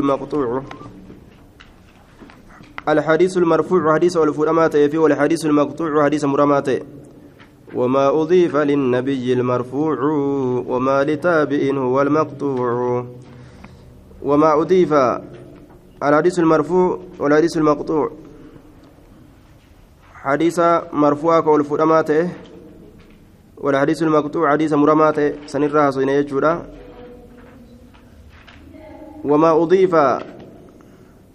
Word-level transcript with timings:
المقطوع. 0.00 0.62
الحديث 2.88 3.36
المرفوع 3.36 3.94
حديث 3.94 4.16
الفرمات 4.16 4.76
في 4.76 4.98
والحديث 4.98 5.46
المقطوع 5.46 6.04
حديث 6.04 6.24
مرمات. 6.24 6.68
وما 7.74 8.08
أضيف 8.08 8.56
للنبي 8.56 9.32
المرفوع 9.32 9.98
وما 10.68 11.04
لتابع 11.04 11.58
هو 11.72 12.02
المقطوع. 12.02 13.06
وما 14.22 14.60
أضيف 14.60 14.92
الحديث 16.02 16.38
المرفوع 16.38 17.00
والحديث 17.18 17.56
المقطوع. 17.56 18.10
حديث 20.14 20.60
مرفوع 20.92 21.40
كالفرمات 21.40 22.10
والحديث 23.56 24.02
المقطوع 24.02 24.50
حديث 24.50 24.72
مرمات 24.72 25.48
سنرها 25.48 25.90
صينية 25.90 26.26
وما 29.24 29.62
أضيف 29.62 29.94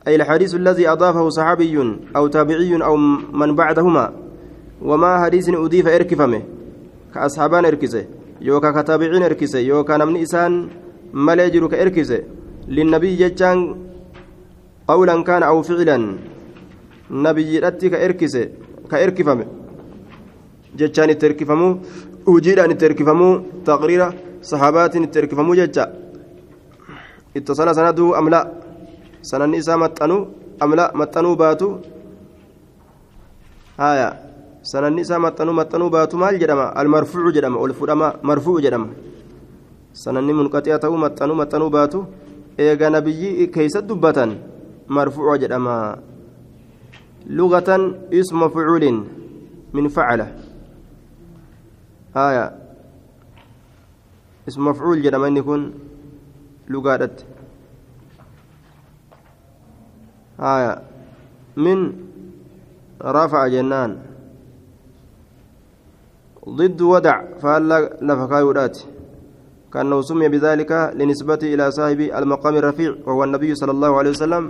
أي 0.07 0.15
الحديث 0.15 0.55
الذي 0.55 0.89
أضافه 0.89 1.29
صحابي 1.29 1.75
أو 2.15 2.27
تابعي 2.27 2.83
أو 2.83 2.95
من 3.41 3.55
بعدهما 3.55 4.13
وما 4.81 5.23
حديث 5.23 5.49
أضيف 5.49 5.87
إركفمه 5.87 6.41
كأصحابان 7.13 7.65
إركسه 7.65 8.05
يوكا 8.41 8.71
كتابعين 8.71 9.23
إركسه 9.23 9.59
يوكا 9.59 9.97
نمني 9.97 10.23
إسان 10.23 10.67
ملاجر 11.13 11.67
كإركسه 11.67 12.19
للنبي 12.67 13.15
جتان 13.15 13.57
قولا 14.87 15.23
كان 15.23 15.43
أو 15.43 15.61
فعلا 15.61 15.97
نبي 17.11 17.59
رتي 17.59 17.89
كإركسه 17.89 18.49
كإركفمه 18.91 19.45
جتان 20.79 21.09
التركفمو 21.09 21.69
وجيران 22.27 22.71
التركفمو 22.71 23.29
تقرير 23.65 24.01
صحابات 24.41 24.95
التركفمو 24.95 25.53
جتا 25.59 26.00
اتصل 27.37 27.67
سنده 27.77 28.19
أم 28.19 28.27
لا 28.33 28.41
سنن 29.29 29.53
إسا 29.59 29.75
متنو 29.81 30.17
أم 30.63 30.71
لا 30.79 30.85
متنو 30.99 31.31
باتو 31.41 31.69
هايا 33.81 34.07
سنن 34.71 34.99
إسا 34.99 35.17
متنو 35.25 35.51
متنو 35.59 35.87
باتو 35.95 36.15
مال 36.21 36.35
جدما 36.41 36.65
المرفوع 36.81 37.25
جدما 37.35 37.57
والفرما 37.61 38.07
مرفوع 38.29 38.59
جدما 38.65 38.87
سنن 40.03 40.29
منقطع 40.39 40.77
تو 40.83 40.95
متنو 41.03 41.33
متنو 41.41 41.67
باتو 41.75 42.01
إيغا 42.59 42.89
نبي 42.95 43.45
كيس 43.55 43.75
دبتا 43.89 44.25
مرفوع 44.95 45.35
جدما 45.43 45.75
لغة 47.37 47.69
اسم 48.19 48.35
مفعول 48.43 48.83
من 49.73 49.87
فعله 49.87 50.27
هايا 52.15 52.45
اسم 54.47 54.67
مفعول 54.67 55.01
جدما 55.01 55.27
يكون 55.27 55.61
lugaadhatti 56.73 57.23
haya 60.43 60.73
min 61.55 61.79
rafaca 62.99 63.49
jennaan 63.55 63.93
ضد 66.41 66.81
ودع 66.81 67.37
فهلا 67.37 68.01
لفكايودات 68.01 68.77
كأنه 69.73 70.01
سمي 70.01 70.27
بذلك 70.33 70.71
لنسبته 70.97 71.53
إلى 71.53 71.71
صاحب 71.71 71.99
المقام 72.01 72.55
الرفيع 72.57 72.91
وهو 73.05 73.23
النبي 73.23 73.55
صلى 73.55 73.71
الله 73.71 73.91
عليه 73.97 74.09
وسلم. 74.09 74.43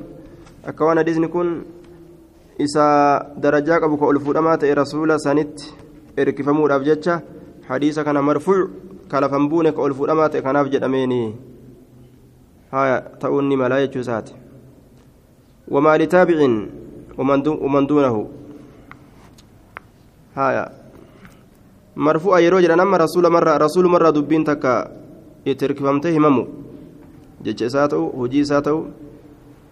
أكوان 0.65 1.03
ديزني 1.03 1.27
كن 1.27 1.61
إسا 2.61 2.87
درجاك 3.43 3.83
أبو 3.83 3.97
كألفو 3.99 4.31
أمات 4.31 4.63
رسول 4.63 5.19
سنت 5.19 5.55
إركفمو 6.19 6.65
الأبجتش 6.67 7.07
حديث 7.67 7.99
كان 7.99 8.17
مرفوع 8.23 8.67
كالفنبونك 9.11 9.75
ألفو 9.79 10.05
أمات 10.05 10.37
كان 10.37 10.55
أبجد 10.55 10.83
أميني. 10.83 11.50
هايا 12.73 12.97
تؤني 13.19 13.55
ملايك 13.55 14.01
سات 14.01 14.29
وما 15.67 15.97
لتابع 15.97 16.39
ومن 17.17 17.83
دونه 17.87 18.15
هايا 20.37 20.65
مرفوع 21.95 22.39
يروج 22.39 22.65
نما 22.71 22.97
رسول 22.97 23.25
مرة 23.31 23.57
رسول 23.57 23.85
مرة 23.87 24.09
دبين 24.09 24.43
تكا 24.43 24.73
يتركفمته 25.45 26.17
هممو 26.17 26.61
ta'u 27.43 28.11
hojii 28.17 28.41
isaa 28.45 28.61
ta'u 28.61 28.85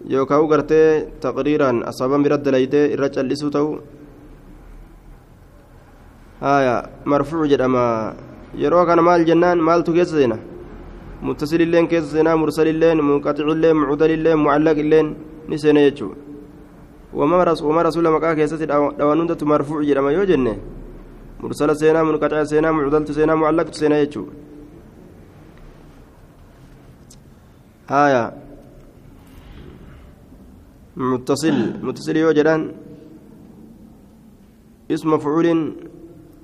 yookaan 0.08 0.48
gartee 0.48 1.06
taqriiraan 1.20 1.82
asaaban 1.86 2.22
bira 2.22 2.36
dalaydee 2.38 2.92
irra 2.94 3.08
callisuu 3.08 3.50
ta'u 3.50 3.78
haya 6.40 6.88
marfuu 7.04 7.46
jedhama 7.46 8.14
yeroo 8.62 8.86
kana 8.86 9.02
maal 9.02 9.24
jennaan 9.24 9.58
maaltu 9.58 9.92
keessa 9.92 10.16
seena 10.16 10.38
متصل 11.22 11.60
اللين 11.60 11.86
كيس 11.86 12.04
سينا 12.12 12.32
مرسل 12.34 12.68
اللين 12.68 12.96
منقطع 13.08 13.44
اللين 13.44 13.76
معدل 13.76 14.10
اللين 14.10 14.36
معلق 14.36 14.78
اللين 14.84 15.06
نسينا 15.48 15.80
يجو. 15.80 16.08
وما 17.14 17.44
رسول 17.44 17.66
وما 17.68 17.82
رسول 17.82 18.04
مكا 18.14 18.34
كيس 18.34 18.52
دوانون 18.98 19.26
تت 19.28 19.44
مرفوع 19.44 19.82
جرما 19.82 20.10
يو 20.16 20.24
جنة. 20.24 20.54
مرسل 21.40 21.76
سينا 21.76 22.00
منقطع 22.02 22.44
سينا 22.44 22.72
معدل 22.72 23.14
سينا 23.14 23.34
معلق 23.34 23.68
سينا 23.72 23.96
يجو. 24.00 24.24
آية. 27.90 28.24
متصل 30.96 31.56
متصل 31.86 32.16
يو 32.16 32.30
اسم 34.90 35.08
مفعول 35.14 35.46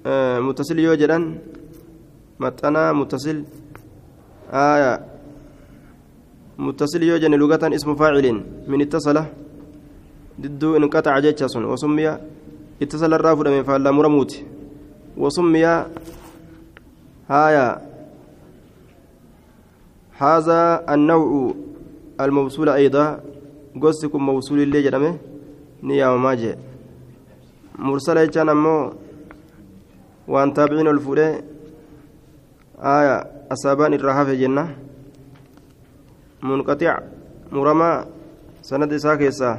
آه 0.07 0.39
متصل 0.41 0.79
يو 0.79 0.95
جدان 0.95 1.39
متنا 2.41 2.93
متصل. 2.93 3.39
آية. 4.53 5.01
متصل 6.59 7.03
يوجن 7.03 7.35
لغة 7.35 7.75
اسم 7.75 7.95
فاعل 7.95 8.43
من 8.69 8.81
اتصل. 8.81 9.25
ضد 10.41 10.65
انقطع 10.65 11.19
جيتشاسون 11.19 11.65
وسمي 11.65 12.19
اتصل 12.83 13.15
الرافد 13.15 13.49
من 13.49 13.63
فعل 13.63 13.91
مرموت. 13.93 14.33
وسمي 15.17 15.65
هايا 17.29 17.67
هذا 20.19 20.85
النوع 20.95 21.55
الموصول 22.21 22.69
أيضا. 22.69 23.21
قصكم 23.83 24.27
موصول 24.27 24.59
اللي 24.63 24.83
جرمه 24.83 25.19
نيا 25.83 26.09
وماجي 26.09 26.55
مرسل 27.79 28.17
يجان 28.17 28.49
أمو. 28.49 28.93
وأن 30.29 30.55
تابعين 30.55 30.89
الفولي. 30.89 31.43
آية. 32.79 33.36
أصابان 33.53 33.95
الرهاف 33.95 34.29
جنة. 34.29 34.65
منقطع 36.43 36.95
مرمى 37.53 37.93
سند 38.63 38.97
ساكيسا 38.97 39.51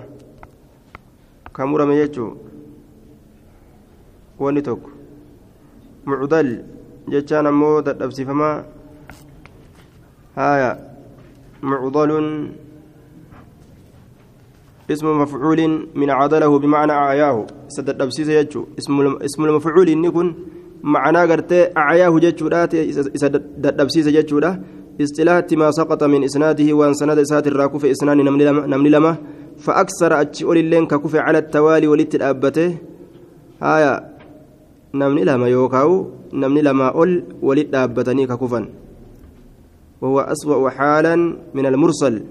كمرمى 1.56 1.96
يجو 1.96 2.38
wanni 4.40 4.62
tokko 4.62 4.90
mucdal 6.06 6.62
jechaan 7.10 7.50
ammoo 7.50 7.82
dadhabsiifamaa 7.82 8.64
haya 10.36 10.78
mucdalun 11.62 12.54
اسم 14.88 15.04
مفعول 15.22 15.92
من 15.96 16.10
عدله 16.10 16.60
بمعنى 16.60 16.92
أعياه. 16.92 17.68
سدد 17.68 18.02
أبسيس 18.02 18.28
يجو 18.28 18.80
اسم 19.28 19.44
المفعول 19.46 19.90
يكون 20.06 20.28
معنى 20.84 21.20
قرتي 21.32 21.78
أعياه 21.78 22.20
جتشودات 22.20 22.76
دبسيس 23.58 24.08
جتشودا 24.08 24.62
استلاهة 25.02 25.48
ما 25.52 25.72
سقط 25.72 26.04
من 26.04 26.24
إسناده 26.24 26.74
وأن 26.74 26.94
سند 26.94 27.20
إسات 27.20 27.48
الراكوف 27.48 27.86
إسنان 27.86 28.18
نمني 28.18 28.90
لما 28.90 29.16
فأكثر 29.58 30.22
أتشئول 30.22 30.58
اللين 30.58 30.86
ككف 30.88 31.16
على 31.16 31.38
التوالي 31.38 31.88
ولت 31.88 32.16
الأبته 32.16 32.78
هايا 33.62 34.18
نمني 34.94 35.24
لما 35.24 35.48
يوكاو 35.48 36.08
نمني 36.34 36.62
لما 36.62 36.88
أول 36.90 37.24
ولت 37.42 37.76
أبتني 37.76 38.28
ككفا 38.28 38.70
وهو 40.02 40.20
أسوأ 40.20 40.70
حالا 40.70 41.16
من 41.54 41.66
المرسل 41.66 42.24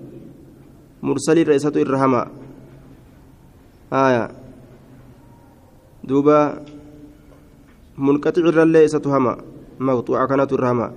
مرسل 1.03 1.49
رئيسة 1.49 1.73
الرحمة 1.77 2.27
آية 3.93 4.31
دوبا 6.05 6.63
منقطع 7.99 8.43
الرلي 8.43 8.89
ستهما 8.89 9.37
مقطوع 9.81 10.27
كانت 10.27 10.53
الرهما. 10.53 10.93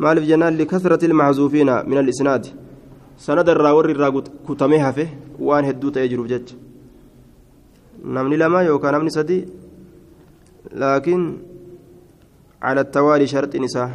مالف 0.00 0.24
جنان 0.24 0.56
لكثرة 0.56 1.04
المحذوفين 1.04 1.88
من 1.88 1.98
الإسناد. 1.98 2.46
سند 3.18 3.48
الراور 3.48 3.90
الراغوت 3.90 4.30
كتميها 4.48 4.90
فيه 4.90 5.18
وان 5.38 5.64
هدو 5.64 5.88
تيجرو 5.90 6.22
بجج 6.22 6.48
نمني 8.04 8.36
لما 8.36 8.62
يوكا 8.62 8.90
نمني 8.90 9.10
سدي 9.10 9.48
لكن 10.72 11.36
على 12.62 12.80
التوالي 12.80 13.26
شرط 13.26 13.56
نساء. 13.56 13.90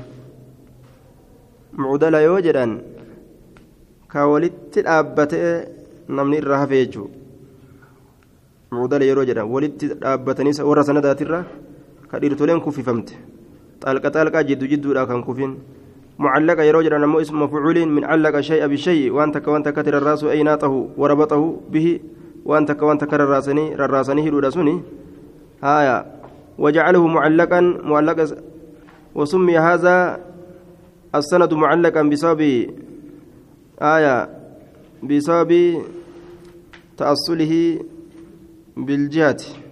معدل 1.73 2.13
يوجدان 2.13 2.81
كولت 4.11 4.77
الأبتة 4.77 5.65
نمني 6.09 6.37
الرها 6.39 6.65
فيجو 6.65 7.07
معدل 8.71 9.01
يروجدان 9.01 9.45
ولت 9.45 9.83
الأبتة 9.83 10.43
نساء. 10.43 10.67
ورا 10.67 10.81
سندات 10.81 11.21
الرها 12.13 12.35
kadhiirtoleen 12.35 12.61
kuffifamte 12.61 13.13
xaalqa 13.83 14.09
xaalqaa 14.11 14.43
jidduu 14.43 14.67
jidduudha 14.67 15.07
kan 15.07 15.23
kufin. 15.23 15.57
معلق 16.19 16.59
يروج 16.61 16.93
أنه 16.93 17.21
اسم 17.21 17.41
مفعول 17.41 17.85
من 17.85 18.03
علق 18.03 18.39
شيء 18.39 18.67
بشيء 18.67 19.11
وأنت 19.11 19.37
كوانت 19.37 19.69
كتر 19.69 19.97
الراس 19.97 20.23
أيناته 20.23 20.89
وربطه 20.97 21.61
به 21.73 21.99
وأنت 22.45 22.71
كوانت 22.71 23.03
كر 23.03 23.23
الراسني 23.23 23.73
الراسني 23.73 24.29
هدودسني 24.29 24.81
هايا 25.63 26.05
وجعله 26.57 27.07
معلقا 27.07 27.61
معلقا 27.83 28.25
وسمي 29.15 29.57
هذا 29.57 30.19
السند 31.15 31.53
معلقا 31.53 32.01
بسبب 32.01 32.41
آية 33.81 34.29
بسبب 35.03 35.51
تأصله 36.97 37.79
بالجهة 38.77 39.62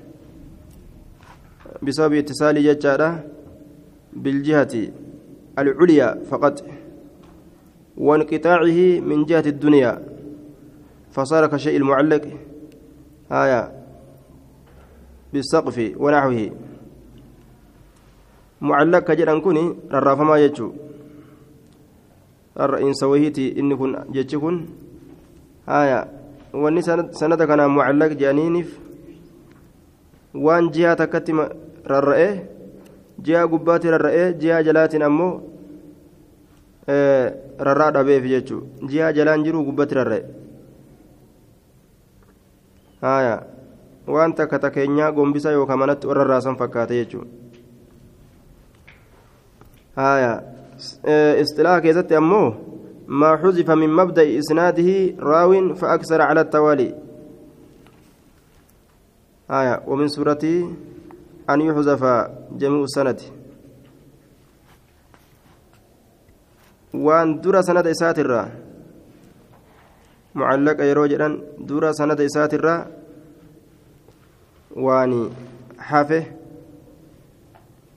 بسبب 1.81 2.13
اتصال 2.13 2.55
ججارة 2.63 3.09
بالجهة 4.13 4.73
العليا 5.59 6.09
فقط 6.29 6.55
وانقطاعه 7.97 8.79
من 9.09 9.25
جهة 9.25 9.45
الدنيا 9.53 9.91
فصار 11.11 11.47
كشيء 11.47 11.77
المعلق 11.77 12.23
آية 13.31 13.61
بالسقف 15.33 15.77
ونحوه. 15.97 16.51
معلق 18.61 18.99
كجران 18.99 19.41
كوني 19.41 19.75
ررافما 19.91 20.37
يجو 20.37 20.71
الرئيس 22.59 23.03
وهيتي 23.03 23.59
إني 23.59 23.75
كن 23.75 24.65
آية 25.69 26.21
wanni 26.53 26.83
sanada 26.83 27.47
kanaan 27.47 27.71
mucallaq 27.71 28.11
jedhaniiniif 28.19 28.75
waan 30.35 30.67
jihaa 30.75 30.95
takkatti 30.99 31.31
rarra'ee 31.85 32.33
jihaa 33.21 33.47
gubbaatti 33.47 33.91
rarra'ee 33.95 34.33
jihaa 34.43 34.63
jalaatiin 34.67 35.03
ammoo 35.03 35.33
rarraa 37.69 37.91
dhabeef 37.97 38.25
jechuudha 38.33 38.87
jihaa 38.93 39.11
jalaan 39.19 39.43
jiru 39.45 39.63
gubbaatti 39.69 39.99
rarra'e 39.99 40.23
haaya 43.01 43.35
waan 44.07 44.33
takka 44.33 44.59
takkeenyaa 44.65 45.11
gombisa 45.11 45.51
yookaan 45.51 45.79
manatti 45.79 46.07
warra 46.07 46.27
raasan 46.33 46.57
fakkaate 46.63 46.99
jechuudha 47.03 47.29
haaya 49.95 50.33
istilaaha 51.45 51.81
keessatti 51.81 52.15
ammoo. 52.15 52.71
ما 53.11 53.37
حذف 53.37 53.69
من 53.71 53.89
مبدأ 53.89 54.39
إسناده 54.39 55.19
راو 55.19 55.75
فأكثر 55.75 56.21
على 56.21 56.41
التوالي 56.41 56.95
آية 59.51 59.83
ومن 59.87 60.07
سورة 60.07 60.39
أن 61.53 61.61
يحذف 61.61 62.03
جميع 62.61 62.83
السند 62.83 63.19
وأن 66.93 67.41
درى 67.41 67.61
سند 67.63 67.87
إسات 67.87 68.19
الرا 68.19 68.43
معلق 70.35 70.81
يرو 70.81 71.05
جدًا 71.05 71.29
درى 71.59 71.93
سند 71.93 72.21
إسات 72.21 72.53
الرا 72.53 72.75
واني 74.75 75.29
حافه 75.79 76.23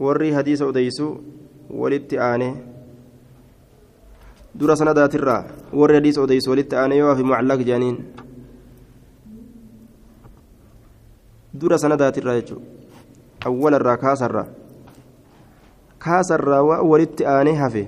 وري 0.00 0.36
حديث 0.36 0.62
أديسو 0.62 1.08
ولت 1.70 2.14
آنه 2.14 2.74
dura 4.54 4.76
sanadaatirraa 4.76 5.44
warri 5.72 5.94
hadiisa 5.98 6.22
odeysu 6.22 6.50
walitti 6.50 6.76
aanee 6.76 6.98
yoo 6.98 7.08
hafi 7.10 7.24
mucallaq 7.28 7.60
jedhaniin 7.68 7.96
dura 11.60 11.78
sanadaatirraa 11.84 12.34
jechuudha 12.38 12.73
awwalarraa 13.48 13.96
kaasarraa 14.04 14.46
kaasarraa 16.04 16.62
waa 16.68 16.82
walitti 16.92 17.26
aanee 17.34 17.56
hafe 17.62 17.84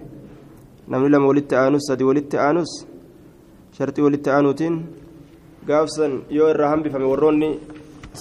namni 0.89 1.09
lama 1.15 1.27
walitti 1.33 1.59
aanus 1.63 1.87
sadi 1.91 2.05
walitti 2.11 2.39
aanus 2.47 2.73
shartii 3.79 4.05
walitti 4.07 4.31
aanuutiin 4.37 4.77
gaafsan 5.69 6.13
yoo 6.39 6.49
irraa 6.55 6.71
hambifame 6.75 7.07
warroonni 7.13 7.51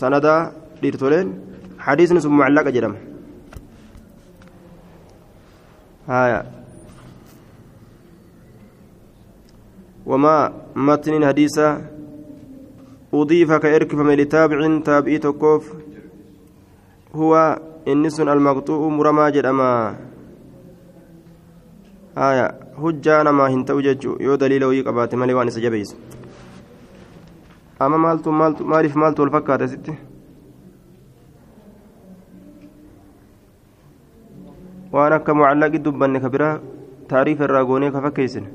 sanadaa 0.01 0.39
dhiirtoleen 0.81 1.29
hadiisni 1.87 2.21
sun 2.25 2.37
mucallaqa 2.37 2.75
jedhama 2.77 2.99
haya 6.11 6.39
وما 10.05 10.53
متن 10.75 11.25
حديثا 11.27 11.69
أضيف 13.13 13.51
كإركفم 13.51 14.11
لتابع 14.11 14.79
تابعي 14.85 15.17
تكوف 15.17 15.63
هو 17.15 17.59
إنس 17.87 18.19
المقطوع 18.19 18.87
مرما 18.89 19.29
جدما 19.29 19.95
آية 22.17 22.47
malee 25.17 25.35
waan 25.37 25.47
isa 25.51 25.61
jabeessu 25.65 25.95
amma 27.79 27.97
maaltu 28.05 28.31
maaltu 28.41 28.67
maaliif 28.71 28.95
maaltu 29.03 29.23
wal 29.23 29.31
fakkaata 29.35 29.67
sitti 29.73 29.93
waan 34.95 35.13
akka 35.19 35.31
mucallaqi 35.39 35.79
dubbanne 35.87 36.19
ka 36.25 36.29
biraa 36.35 36.53
taariifa 37.13 37.43
irraa 37.47 37.63
goonee 37.71 37.91
ka 37.95 38.01
fakkeessine 38.07 38.49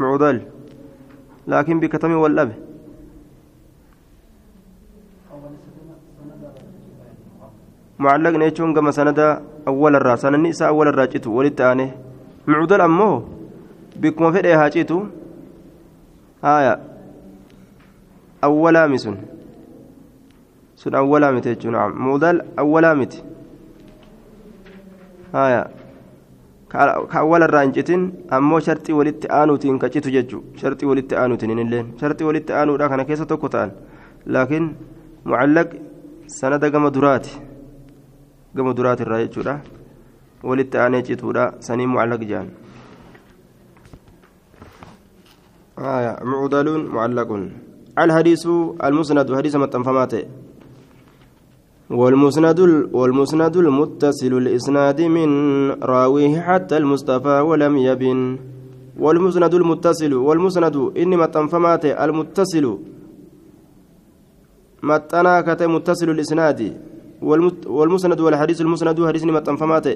معضل 0.00 0.42
لكن 1.48 1.80
بكتم 1.80 2.10
mucallaqni 8.00 8.44
jechuun 8.48 8.72
gama 8.76 8.92
sanada 8.98 9.26
awwalarraa 9.70 10.16
sananni 10.22 10.48
isaa 10.54 10.68
awwalarraa 10.72 11.06
citu 11.12 11.36
walitti 11.36 11.62
aane. 11.62 11.86
Mucudal 12.46 12.80
ammoo 12.86 13.16
bikkuma 14.00 14.32
fedhee 14.36 14.54
haa 14.60 14.70
citu. 14.76 15.00
Haya 16.42 16.78
awwalaami 18.42 18.98
sun. 18.98 19.16
Sun 20.80 20.94
awwalaa 21.00 21.32
miti 21.36 21.48
jechuun 21.52 21.72
naam. 21.76 21.92
Mucudal 22.04 22.40
awwalaa 22.56 22.94
miti 22.94 23.20
haya 25.32 25.60
ka 26.70 27.18
awwalarraa 27.20 27.62
hin 27.66 27.72
citin 27.76 28.02
ammoo 28.36 28.60
sharxii 28.68 28.92
walitti 29.00 29.28
aanuutiin 29.38 29.78
ka 29.82 29.88
citu 29.96 30.10
jechuu 30.16 30.40
sharxii 30.62 30.86
walitti 30.90 31.16
aanuutiin 31.20 31.50
inilleen 31.54 31.86
sharxii 32.00 32.26
walitti 32.30 32.52
aanuudhaa 32.62 32.88
kana 32.88 33.04
keessa 33.04 33.26
tokko 33.26 33.48
ta'an. 33.54 33.70
Laakiin 34.26 34.66
mucallaq 35.24 35.68
sanada 36.40 36.70
gama 36.70 36.90
duraati. 36.96 37.49
Gama 38.54 38.74
duraati 38.74 39.02
irraa 39.02 39.22
jechuudha. 39.24 39.60
Walitti 40.42 40.78
aanee 40.78 41.02
cituudha. 41.02 41.52
Sanii 41.60 41.86
mucallaq 41.86 42.24
jedhan 42.32 42.50
معضل 45.80 46.68
معلق 46.92 47.30
الحديث 47.98 48.44
المسند 48.84 49.34
حديث 49.34 49.56
متنفماته 49.56 50.22
والمسند 51.90 52.60
والمسند 52.92 53.56
المتصل 53.56 54.32
الإسناد 54.42 55.00
من 55.16 55.28
راويه 55.82 56.40
حتى 56.40 56.76
المصطفى 56.76 57.36
ولم 57.48 57.76
يبن 57.76 58.38
والمسند 58.98 59.54
المتصل 59.54 60.12
والمسند 60.14 60.76
إنما 60.96 61.26
تنفمات 61.26 61.84
المتصل 61.84 62.78
متنا 64.82 65.40
كت 65.40 65.62
متصل 65.62 66.08
الإسناد 66.10 66.60
والمسند 67.22 68.20
والحديث 68.20 68.60
المسند 68.60 69.06
حديث 69.06 69.24
ما 69.24 69.40
تنفمات 69.40 69.86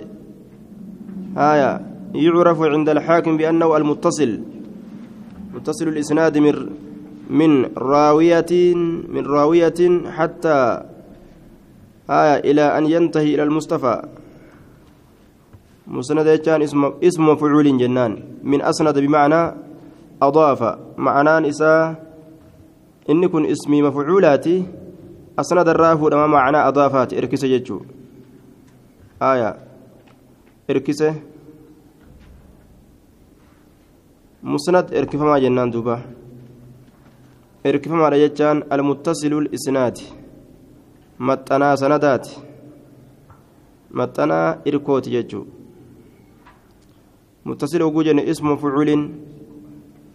آية. 1.37 1.71
يعرف 2.14 2.59
عند 2.62 2.88
الحاكم 2.88 3.37
بأنه 3.37 3.76
المتصل. 3.76 4.40
متصل 5.54 5.88
الإسناد 5.88 6.38
من 6.38 6.54
من 7.31 7.50
راوية 7.78 8.52
من 9.09 9.26
راوية 9.26 9.81
حتى 10.11 10.59
آية 12.11 12.37
إلى 12.50 12.64
أن 12.78 12.87
ينتهي 12.87 13.35
إلى 13.35 13.43
المصطفى. 13.43 14.02
مسند 15.87 16.26
يجان 16.26 16.62
اسم 16.62 16.85
اسم 17.02 17.23
مفعول 17.28 17.78
جنان. 17.78 18.12
من 18.43 18.62
أسند 18.62 18.99
بمعنى 18.99 19.43
أضاف. 20.23 20.61
معنى 20.99 21.49
إساء 21.49 22.04
إن 23.11 23.26
كن 23.26 23.45
اسمي 23.47 23.83
مفعولاتي 23.83 24.84
أسند 25.38 25.69
الرافو 25.69 26.09
لما 26.09 26.26
معنى 26.26 26.57
أضافات 26.57 27.14
إركس 27.14 27.45
ججو 27.45 27.81
آية. 29.23 29.50
إركس 30.71 31.00
مسند 34.43 34.95
إركفما 34.95 35.38
جنان 35.38 35.71
دوبا. 35.71 35.97
إركفما 37.67 38.09
رجتان 38.09 38.62
المتصل 38.73 39.33
الإسناد 39.33 39.99
maxxanaa 41.19 41.76
sanadaati 41.76 42.38
maxxanaa 43.91 44.57
irkooti 44.64 45.11
jechuu 45.11 45.47
متصل 47.47 47.83
وجوجن 47.83 48.19
اسم 48.19 48.53
مفعول 48.53 49.11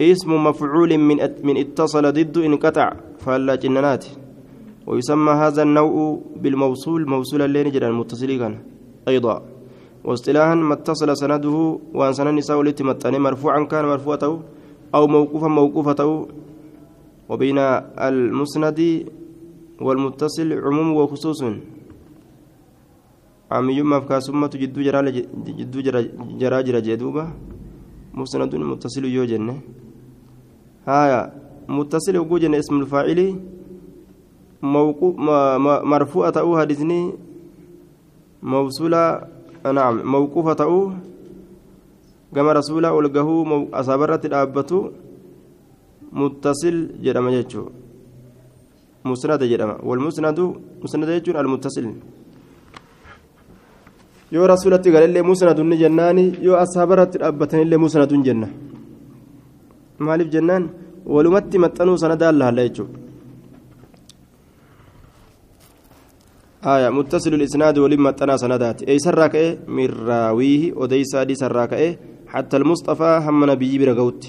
اسم 0.02 0.44
مفعول 0.48 0.98
من 0.98 1.18
من 1.44 1.58
اتصل 1.58 2.12
ضد 2.12 2.38
انقطع 2.38 2.94
فلا 3.20 3.56
جنانات 3.56 4.06
ويسمى 4.90 5.32
هذا 5.32 5.62
النوع 5.64 6.22
بالموصول 6.42 7.02
موصولا 7.06 7.48
لين 7.48 7.70
جدا 7.70 7.90
كان 8.42 8.54
أيضا. 9.08 9.36
واصطلاحا 10.04 10.56
ما 10.56 10.74
اتصل 10.74 11.10
سنده 11.18 11.56
وأن 11.94 12.14
سنن 12.18 12.36
نساء 12.36 12.58
متاني 12.90 13.20
مرفوعا 13.20 13.60
كان 13.70 13.86
مرفوعته 13.86 14.34
أو 14.96 15.04
موقوفا 15.08 15.48
موقوفته. 15.48 16.10
وبين 17.30 17.58
المسند 18.08 18.80
والمتصل 19.82 20.50
عموم 20.66 20.90
وخصوص. 20.98 21.42
عاميوما 23.52 24.00
فكاسمة 24.00 24.54
جدو 24.62 24.82
جرا 24.82 25.02
جدو 25.60 25.80
جرا 26.42 26.62
جرا 26.62 26.80
جدوبا 26.80 27.24
مسند 28.14 28.56
متصل 28.56 29.06
يوجن. 29.06 29.48
هايا 30.88 31.22
متصل 31.70 32.18
وجوجن 32.18 32.54
اسم 32.56 32.76
الفاعل. 32.82 33.20
marfuu'a 34.62 36.32
ta'uu 36.32 36.56
hadisni 36.60 37.14
mawsula 38.42 39.28
naam 39.64 40.02
mawquufa 40.04 40.56
ta'uu 40.56 40.94
gama 42.34 42.54
rasuulaa 42.54 42.92
ol 42.94 43.10
gahuu 43.10 43.68
asaabarratti 43.72 44.28
dhaabbatu 44.30 44.78
muttasil 46.12 46.78
jedhama 47.04 47.32
jechuu 47.32 47.68
musnada 49.04 49.46
jedhama 49.48 49.76
walmusnadu 49.84 50.46
musnada 50.82 51.12
jechuun 51.18 51.38
almuttasil 51.42 51.88
yoo 54.32 54.48
rasuulatti 54.54 54.92
galallee 54.92 55.22
musnadunni 55.32 55.78
jennaani 55.84 56.26
yoo 56.48 56.58
asaabarratti 56.64 57.18
dhaabbatanillee 57.22 57.78
musnadun 57.86 58.24
jenna 58.28 58.48
maaliif 60.06 60.30
jennaan 60.36 60.70
walumatti 61.06 61.58
maxxanuu 61.64 61.98
sanadaan 62.04 62.36
laalla 62.42 62.62
jechuudha 62.68 63.09
آية 66.75 66.89
متصل 66.97 67.35
الإسناد 67.35 67.79
ولما 67.79 68.11
تنا 68.19 68.37
سندات 68.43 68.79
أي 68.91 68.99
سراك 68.99 69.35
إيه 69.35 69.51
من 69.77 69.89
راويه 70.09 70.73
وديس 70.81 71.15
أدي 71.15 71.35
سراك 71.43 71.73
إيه 71.73 71.93
حتى 72.33 72.57
المصطفى 72.57 73.11
هم 73.27 73.41
نبي 73.51 73.79
برقوت 73.79 74.23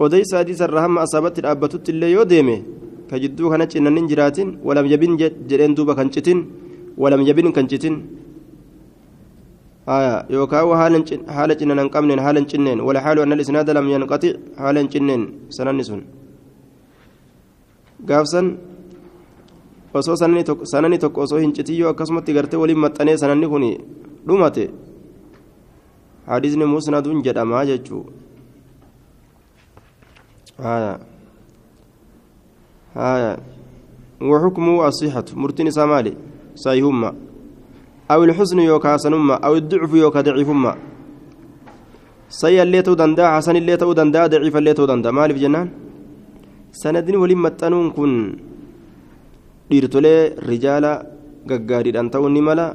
وديس 0.00 0.34
أدي 0.34 0.54
سر 0.60 0.76
هم 0.86 0.98
أصابت 0.98 1.38
الأبتوت 1.38 1.88
اللي 1.92 2.12
يوديمي 2.12 2.56
كجدو 3.10 3.50
كانت 3.50 3.70
إن 3.78 3.86
ننجراتين 3.96 4.48
ولم 4.66 4.86
يبين 4.92 5.12
جرين 5.48 5.72
دوبا 5.76 5.94
كنشتين 5.98 6.38
ولم 7.02 7.20
يبين 7.28 7.48
كنشتين 7.56 7.94
آية 9.96 10.14
يوكاو 10.34 10.68
حالة 11.36 11.58
إن 11.64 11.70
ننقمن 11.78 12.20
حالة 12.24 12.40
جنين 12.50 12.78
ولا 12.86 13.00
حال 13.04 13.16
أن 13.24 13.32
الإسناد 13.36 13.68
لم 13.76 13.86
ينقطع 13.94 14.32
حالة 14.60 14.82
جنين 14.92 15.22
سننسون 15.56 16.02
gaafsan 18.04 18.60
osoo 19.93 20.15
sanani 20.15 20.97
tokko 20.97 21.21
osoo 21.21 21.39
hin 21.39 21.53
citiyyoo 21.53 21.89
akkasumatti 21.89 22.33
gartee 22.33 22.59
waliin 22.59 22.79
maxxanee 22.79 23.17
sananni 23.17 23.47
kun 23.47 23.65
dhumate. 24.27 24.69
Hadisni 26.27 26.65
musnaduun 26.65 27.23
jedhamaa 27.23 27.65
jechuu. 27.65 28.05
وحكمه 34.21 34.87
الصحة 34.87 35.27
مرتين 35.33 35.71
سامالي 35.71 36.13
صحيحهما 36.55 37.09
أو 38.11 38.23
الحسن 38.23 38.59
يوكا 38.59 38.93
حسنهما 38.93 39.35
أو 39.45 39.53
الضعف 39.55 39.91
يوكا 39.93 40.21
ضعيفهما 40.21 40.71
سيء 42.29 42.61
اللي 42.61 42.81
تو 42.81 42.93
دندا 42.93 43.23
حسن 43.35 43.55
اللي 43.55 43.77
تو 43.77 43.93
دندا 43.93 44.27
ضعيف 44.27 44.55
اللي 44.57 44.73
تو 44.77 44.85
دندا 44.85 45.09
مالف 45.11 45.37
جنان 45.43 45.67
سندني 46.71 47.17
ولي 47.17 47.35
متنون 47.35 47.89
كن 47.97 48.13
dhiirtolee 49.71 50.21
rijaala 50.51 50.91
gaggaariidhaan 51.49 52.11
ta'uun 52.13 52.33
ni 52.37 52.41
mala 52.49 52.65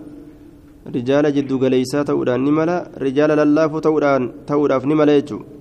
rijaala 0.96 1.34
jiddu 1.36 1.60
galeeysaa 1.62 2.04
ta'uudhaan 2.08 2.42
ni 2.46 2.52
mala 2.58 2.76
rijaala 3.06 3.38
lallaafoo 3.40 3.84
ta'uudhaan 3.86 4.24
ta'uudhaaf 4.50 4.84
ni 4.90 4.94
mala 5.02 5.20
jechuudha 5.20 5.54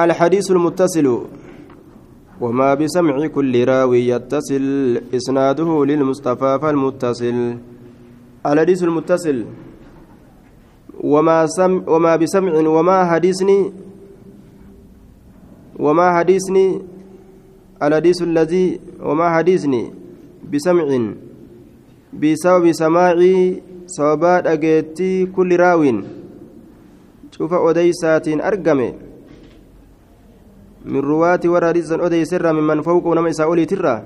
الحديث 0.00 0.50
المتصل 0.50 1.06
وما 2.40 2.74
بسمع 2.74 3.26
كل 3.26 3.54
راوي 3.64 4.08
يتصل 4.08 5.00
إسناده 5.14 5.70
للمصطفى 5.84 6.58
فالمتصل 6.62 7.56
الحديث 8.46 8.80
المتصل 8.82 9.38
وما 11.00 11.46
سم 11.46 11.72
وما 11.88 12.16
بسمع 12.16 12.52
وما 12.76 12.98
حديثني 13.10 13.72
وما 15.78 16.06
حديثني 16.18 16.82
الحديث 17.82 18.22
الذي 18.22 18.80
وما 19.02 19.26
حديثني 19.36 19.92
بسمع 20.52 20.88
بسبب 22.12 22.72
سماعي 22.72 23.62
صوبات 23.86 24.46
أجيتي 24.46 25.26
كل 25.26 25.50
راو 25.56 25.82
شوف 27.36 27.52
أديسات 27.52 28.28
أرقمه 28.28 28.92
من 30.86 31.00
رواة 31.00 31.40
وراديس 31.44 31.92
أديس 31.92 32.28
سر 32.30 32.46
ممن 32.52 32.80
فوق 32.82 33.06
ونما 33.06 33.30
إساولي 33.30 33.64
ترى. 33.66 33.96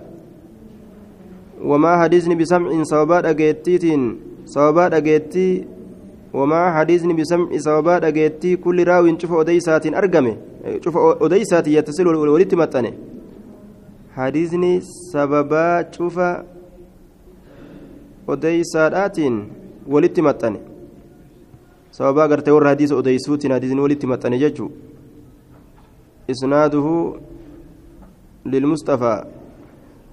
وما 1.63 2.03
حديثني 2.03 2.35
بسمع 2.35 2.83
صوبات 2.83 3.25
أجيتي 3.25 4.15
صوبات 4.47 4.93
أجيتي. 4.95 5.65
وما 6.35 6.61
حديثني 6.75 7.13
بسمع 7.13 7.49
صوبات 7.57 8.05
أجيتي 8.05 8.57
كل 8.57 8.85
راو 8.89 9.19
شوف 9.19 9.33
أديسات 9.33 9.87
شوف 10.61 10.97
أديسات 10.97 11.69
يتصل 11.69 12.07
ولدت 12.07 12.55
متنه 12.55 12.93
حديثني 14.17 14.81
سببا 15.13 15.91
شوف 15.93 16.17
أديساتين 18.29 19.35
ولدت 19.87 20.21
متنه 20.21 20.61
سببا 21.93 22.23
قرت 22.31 22.49
ور 22.49 22.69
حديث 22.69 22.93
أديسوتين 22.93 23.53
حديثني 23.55 23.81
ولدت 23.81 24.05
متنه 24.05 24.37
ججو. 24.37 24.71
إسناده 26.31 26.87
للمصطفى. 28.47 29.15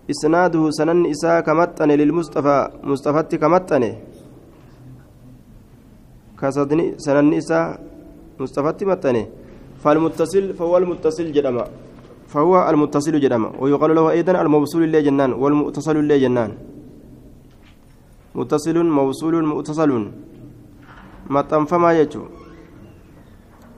إسناده 0.10 0.64
سنن 0.72 1.06
إساء 1.14 1.42
كمتنه 1.42 1.96
للمصطفى. 1.96 2.58
مصطفى 2.84 3.38
كمتنه 3.38 3.92
كسدني 6.40 6.86
سنن 6.98 7.34
إساء 7.34 7.80
مصطفى 8.40 8.86
متنه 8.86 9.26
فالمتصل 9.88 10.54
فهو 10.60 10.78
المتصل 10.78 11.32
جدما. 11.32 11.64
فهو 12.28 12.70
المتصل 12.70 13.16
جدما. 13.24 13.50
ويقال 13.60 13.96
له 13.96 14.06
أيضا 14.12 14.42
الموصول 14.42 14.84
اللي 14.84 15.02
جنان 15.08 15.32
والمتصل 15.34 15.96
اللي 16.04 16.20
جنان. 16.20 16.52
متصل 18.36 18.78
موصول 19.00 19.36
متصل. 19.48 19.92
ما 21.30 21.42
فما 21.72 21.92
يجو. 22.00 22.24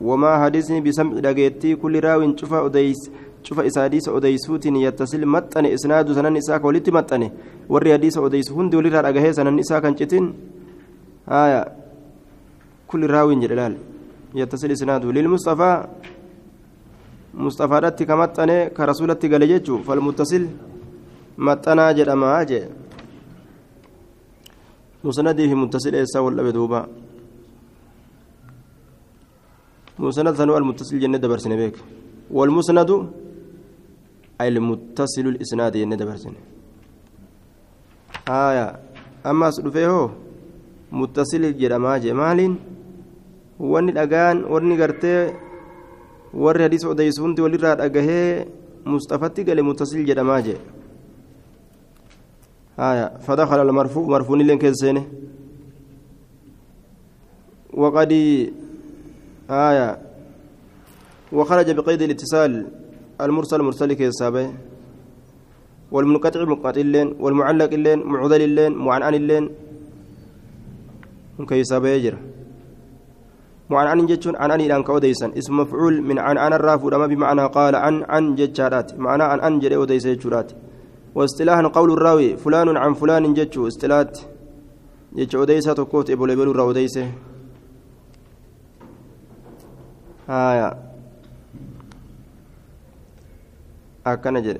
وما 0.01 0.32
حديثني 0.44 0.82
بسمع 0.82 1.13
دقيتي 1.20 1.75
كل 1.75 1.94
راو 2.06 2.22
شوف 2.38 2.54
أديس 2.54 3.01
شوف 3.44 3.60
إساديس 3.60 4.10
أديسوتين 4.10 4.75
يتصل 4.75 5.22
متن 5.25 5.66
إسناد 5.66 6.08
سنن 6.18 6.38
إساك 6.42 6.66
ولت 6.66 6.89
متن. 6.89 7.24
وري 7.70 7.94
حديث 7.94 8.18
أديس 8.18 8.51
هند 8.51 8.75
ولي 8.75 8.89
رأجه 8.89 9.32
سنن 9.38 9.60
إساك 9.60 9.86
أنشتين 9.86 10.25
آية. 11.30 11.62
كل 12.89 13.01
راو 13.13 13.30
جلال. 13.44 13.74
يتصل 14.36 14.71
إسناده. 14.71 15.12
للمصطفى 15.12 15.88
مصطفى 17.33 17.77
رتي 17.83 18.05
كمتنه 18.05 18.67
كرسولتي 18.77 19.27
قال 19.31 19.48
جيتشو 19.48 19.77
فالمتصل 19.88 20.43
متنا 21.38 21.91
جدما 21.91 22.43
جي 22.43 22.62
مسنده 25.03 25.53
متصل 25.55 25.93
إيسا 25.95 26.19
ولا 26.19 26.43
بدوبا. 26.43 26.81
مسند 30.00 30.36
ثانو 30.36 30.57
المتصل 30.57 31.00
جنة 31.00 31.17
دبرسن 31.17 31.55
بيك. 31.55 31.75
والمسند 32.31 32.91
أي 34.41 34.48
المتصل 34.48 35.25
الإسناد 35.33 35.77
جنة 35.77 35.95
دبرسن 35.95 36.33
آية 38.29 38.79
أما 39.25 39.51
سلفيه 39.51 40.09
متصل 40.91 41.43
جدما 41.57 41.98
جمال 41.98 42.39
wanni 43.60 43.92
dhagaan 43.92 44.46
warni 44.46 44.75
gartee 44.78 45.34
warri 46.34 46.63
hadiisa 46.63 46.89
odeysu 46.89 47.22
hundi 47.24 47.42
walirraa 47.42 47.75
dhagahee 47.75 48.46
mustafatti 48.86 49.44
gale 49.44 49.62
mutasil 49.62 50.06
jedhamaa 50.10 50.42
jee 50.42 50.60
haya 52.78 53.12
fadakala 53.25 53.62
almarfuu 53.68 54.08
marfuun 54.08 54.42
illeen 54.42 54.60
keessa 54.60 54.86
seene 54.86 55.04
وقد 57.74 58.12
آية 59.50 59.88
وخرج 61.32 61.72
بقيد 61.72 62.01
الاتصال 62.01 62.68
المرسل 63.22 63.62
مرسل 63.62 63.94
كيسابه 63.94 64.54
والمنقطع 65.92 66.44
منقطع 66.44 66.82
اللين 66.82 67.08
والمعلق 67.20 67.72
اللين 67.74 68.00
معضل 68.04 68.42
اللين 68.42 68.72
معنعن 68.74 69.13
اللين 69.16 69.46
كيسابه 71.50 71.89
يجري 71.89 72.18
وعن 73.70 73.88
عن 73.88 74.06
جتون 74.06 74.36
عن 74.36 74.52
عن 74.52 74.62
إلى 74.62 74.84
كوديسا 74.84 75.32
اسم 75.38 75.58
مفعول 75.58 76.02
من 76.02 76.20
عن 76.20 76.38
عن 76.38 76.54
الرافع 76.54 76.96
أما 76.96 77.08
بمعنى 77.08 77.46
قال 77.46 77.76
عن 77.76 78.04
عن 78.04 78.36
جتشارات. 78.36 79.00
معنى 79.00 79.24
عن 79.24 79.40
عن 79.40 79.60
جري 79.60 79.78
وديس 79.78 80.08
جتشارات 80.08 80.52
واصطلاحا 81.16 81.68
قول 81.68 81.92
الراوي 81.92 82.38
فلان 82.38 82.78
عن 82.78 82.94
فلان 82.94 83.34
جتشو. 83.34 83.68
اصطلاحات 83.68 84.20
جتشو 85.16 85.44
أديسة 85.44 85.74
تكوت 85.74 86.10
إبو 86.10 86.26
لبلو 86.26 86.52
را 86.52 86.72
أديسة 86.72 87.12
آية. 90.30 90.90
أكنا 94.08 94.40
جد 94.40 94.60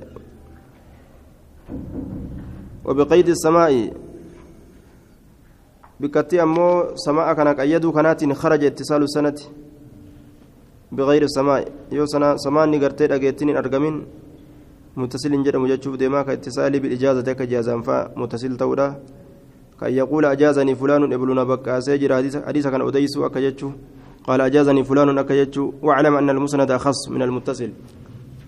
وبقيد 2.84 3.28
السماء 3.28 3.92
بكتي 6.00 6.42
أمو 6.42 6.96
سماء 7.04 7.28
كان 7.32 7.48
قيدو 7.58 7.92
كانت 7.92 8.32
خرج 8.32 8.64
اتصال 8.64 9.02
السنة 9.02 9.38
بغير 10.92 11.22
السماء. 11.22 11.62
يو 11.92 12.06
سنا 12.06 12.36
سماء 12.36 12.64
نغرتي 12.72 13.06
دغيتين 13.06 13.56
أرغمين. 13.56 13.96
متصل 14.96 15.32
جدم 15.44 15.66
جچوف 15.70 15.94
ديما 15.96 16.22
كاتصال 16.22 16.80
بالإجازة 16.80 17.32
كجازان 17.32 17.82
فا 17.82 18.10
متصل 18.16 18.56
تودا 18.56 18.88
كي 19.80 19.96
يقول 19.96 20.24
أجازني 20.24 20.74
فلان 20.74 21.12
ابن 21.12 21.44
بكا 21.44 21.80
سيجر 21.80 22.10
حديث 22.46 22.66
كان 22.66 22.80
أديس 22.80 23.16
اكجچو 23.16 23.70
قال 24.26 24.40
أجازني 24.40 24.84
فلان 24.84 25.18
اكجچو 25.18 25.72
واعلم 25.82 26.14
أن 26.16 26.30
المسند 26.30 26.70
أخص 26.70 27.08
من 27.08 27.22
المتصل. 27.22 27.70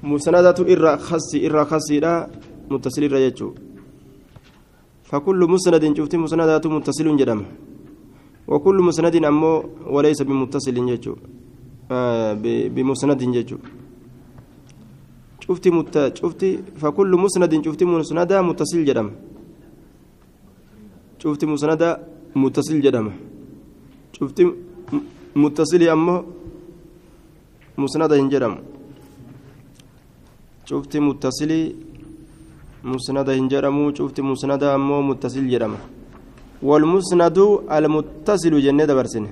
مسندات 0.02 0.60
إر 0.60 0.96
خص 0.96 1.30
إر 1.46 1.64
خص 1.64 1.90
لا 1.90 2.26
متصل 2.70 3.02
رجچو 3.14 3.48
فكل 5.12 5.40
مسند 5.52 5.84
شفت 5.96 6.14
مسندات 6.24 6.64
متصل 6.74 7.08
جدم 7.20 7.40
وكل 8.48 8.78
مسند 8.88 9.14
أمو 9.30 9.52
وليس 9.94 10.20
بمتصل 10.28 10.76
جدو 10.88 11.12
بمسند 12.74 13.20
ججو 13.36 13.58
شفتي 15.44 15.68
مت 15.76 15.96
شفتي 16.18 16.50
فكل 16.80 17.12
مسند 17.24 17.52
شفتي 17.66 17.84
مسندا 17.84 18.36
متصل 18.48 18.80
جدم 18.88 19.08
شفتي 21.22 21.44
مسندا 21.52 21.88
متصل 22.42 22.76
جدم 22.84 23.06
شفتي 24.16 24.42
متصل 25.42 25.82
أمه 25.96 26.16
مسندا 27.82 28.16
جدم 28.32 28.54
شفتي 30.68 30.98
متصل 31.06 31.52
مسندا 32.84 33.34
جدم 33.52 33.76
شفتي 33.94 34.22
مسندا 34.22 34.74
أمه 34.74 35.00
متصل 35.08 35.44
جدم 35.52 35.74
والمسند 36.62 37.38
المتصل 37.76 38.54
جنة 38.66 38.92
برسنه 38.98 39.30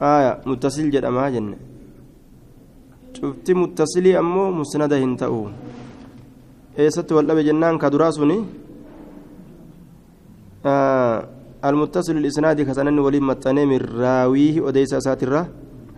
آية 0.00 0.32
متصل 0.46 0.86
جدما 0.94 1.26
جنة. 1.34 1.56
شفت 3.14 3.46
متصلي 3.50 4.18
أمو 4.18 4.44
مسندة 4.58 4.96
هنتأو 5.04 5.48
eessatti 6.80 7.12
wal 7.12 7.26
dhabe 7.28 7.42
jennaan 7.44 7.76
ka 7.78 7.90
duraa 7.92 8.12
suni 8.12 8.38
المتصل 11.60 12.16
الإسناد 12.16 12.60
كسنن 12.64 12.98
ولي 12.98 13.20
متني 13.20 13.64
من 13.68 13.80
راويه 14.00 14.68
أديس 14.68 14.92
أساترة 14.96 15.48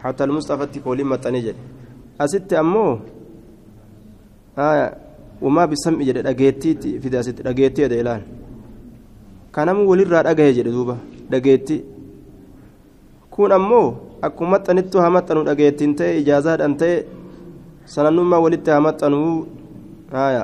حتى 0.02 0.22
المصطفى 0.24 0.82
ولي 0.86 1.04
متني 1.06 1.40
جد 1.40 1.56
أست 2.20 2.52
أمو. 2.52 2.98
آية 4.58 4.86
وما 5.42 5.64
بسمع 5.70 5.98
جد 6.08 6.18
أجيتي 6.26 6.98
في 7.02 7.08
داست 7.14 7.46
أجيتي 7.46 7.80
هذا 7.86 8.00
الآن 8.00 8.22
كان 9.54 9.68
مو 9.76 9.82
ولي 9.90 10.04
راد 10.12 10.26
أجيه 10.32 10.50
جد 10.62 10.68
دوبا 10.74 10.96
أجيتي 11.32 11.78
kun 13.32 13.52
ammoo 13.52 13.86
akkuma 14.26 14.50
maxxanittu 14.60 15.00
haa 15.00 15.10
maxxanu 15.16 15.42
dhageettiin 15.48 15.92
ta'e 15.98 16.18
ijaazaadhaan 16.20 16.74
ta'e 16.80 16.96
sanannummaa 17.94 18.40
walitti 18.44 18.70
haa 18.70 18.84
maxxanuu 18.86 19.30
haaya 20.12 20.42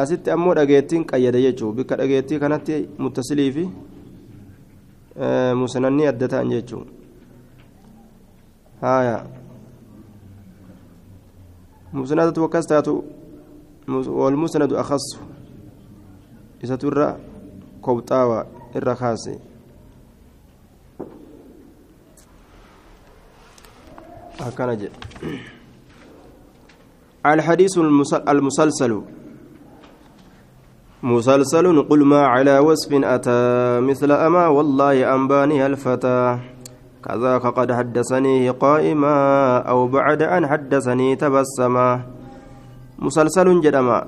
asitti 0.00 0.30
ammoo 0.34 0.54
dhageettiin 0.58 1.02
qayyada 1.10 1.40
jechuun 1.46 1.74
bikka 1.78 1.98
dhageettii 2.00 2.38
kanatti 2.44 2.76
muttasilii 3.02 3.50
fi 3.56 3.64
musanannii 5.62 6.06
adda 6.12 6.28
ta'an 6.34 6.50
jechuun 6.54 6.86
haaya 8.84 9.16
taatu 12.68 13.04
walmusnadu 13.88 14.78
akhasu 14.78 15.18
isatu 16.62 16.86
irra 16.90 17.16
kobxaawa 17.82 18.46
irra 18.74 18.94
kaase 18.96 19.38
هكذا 24.40 24.88
الحديث 27.26 27.78
المسلسل 28.28 29.02
مسلسل 31.02 31.82
قل 31.82 32.04
ما 32.04 32.26
على 32.26 32.58
وصف 32.58 32.90
أتى 32.92 33.40
مثل 33.80 34.12
أما 34.12 34.46
والله 34.48 35.14
أنباني 35.14 35.66
الفتى 35.66 36.38
كذاك 37.06 37.46
قد 37.46 37.72
حدثني 37.72 38.50
قائما 38.50 39.16
أو 39.58 39.86
بعد 39.86 40.22
أن 40.22 40.46
حدثني 40.46 41.16
تبسما. 41.16 42.02
مسلسل 42.98 43.60
جدما. 43.60 44.06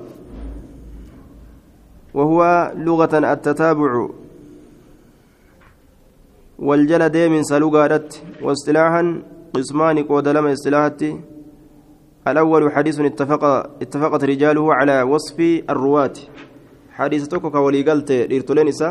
وهو 2.13 2.71
لغة 2.75 3.13
التتابع. 3.33 4.09
والجلد 6.59 7.17
من 7.17 7.43
سلوغارت 7.43 8.23
واصطلاحا 8.43 9.21
قسمان 9.53 10.03
قود 10.03 10.27
لما 10.27 10.53
اصطلاحاتي. 10.53 11.19
الأول 12.27 12.71
حديث 12.71 12.99
اتفق 12.99 13.43
اتفقت 13.81 14.23
رجاله 14.23 14.73
على 14.73 15.01
وصف 15.01 15.39
الرواة. 15.69 16.17
حديث 16.91 17.27
توكو 17.27 17.51
كولي 17.51 17.81
قلت 17.83 18.11
ليرتولين 18.11 18.67
إسا. 18.67 18.89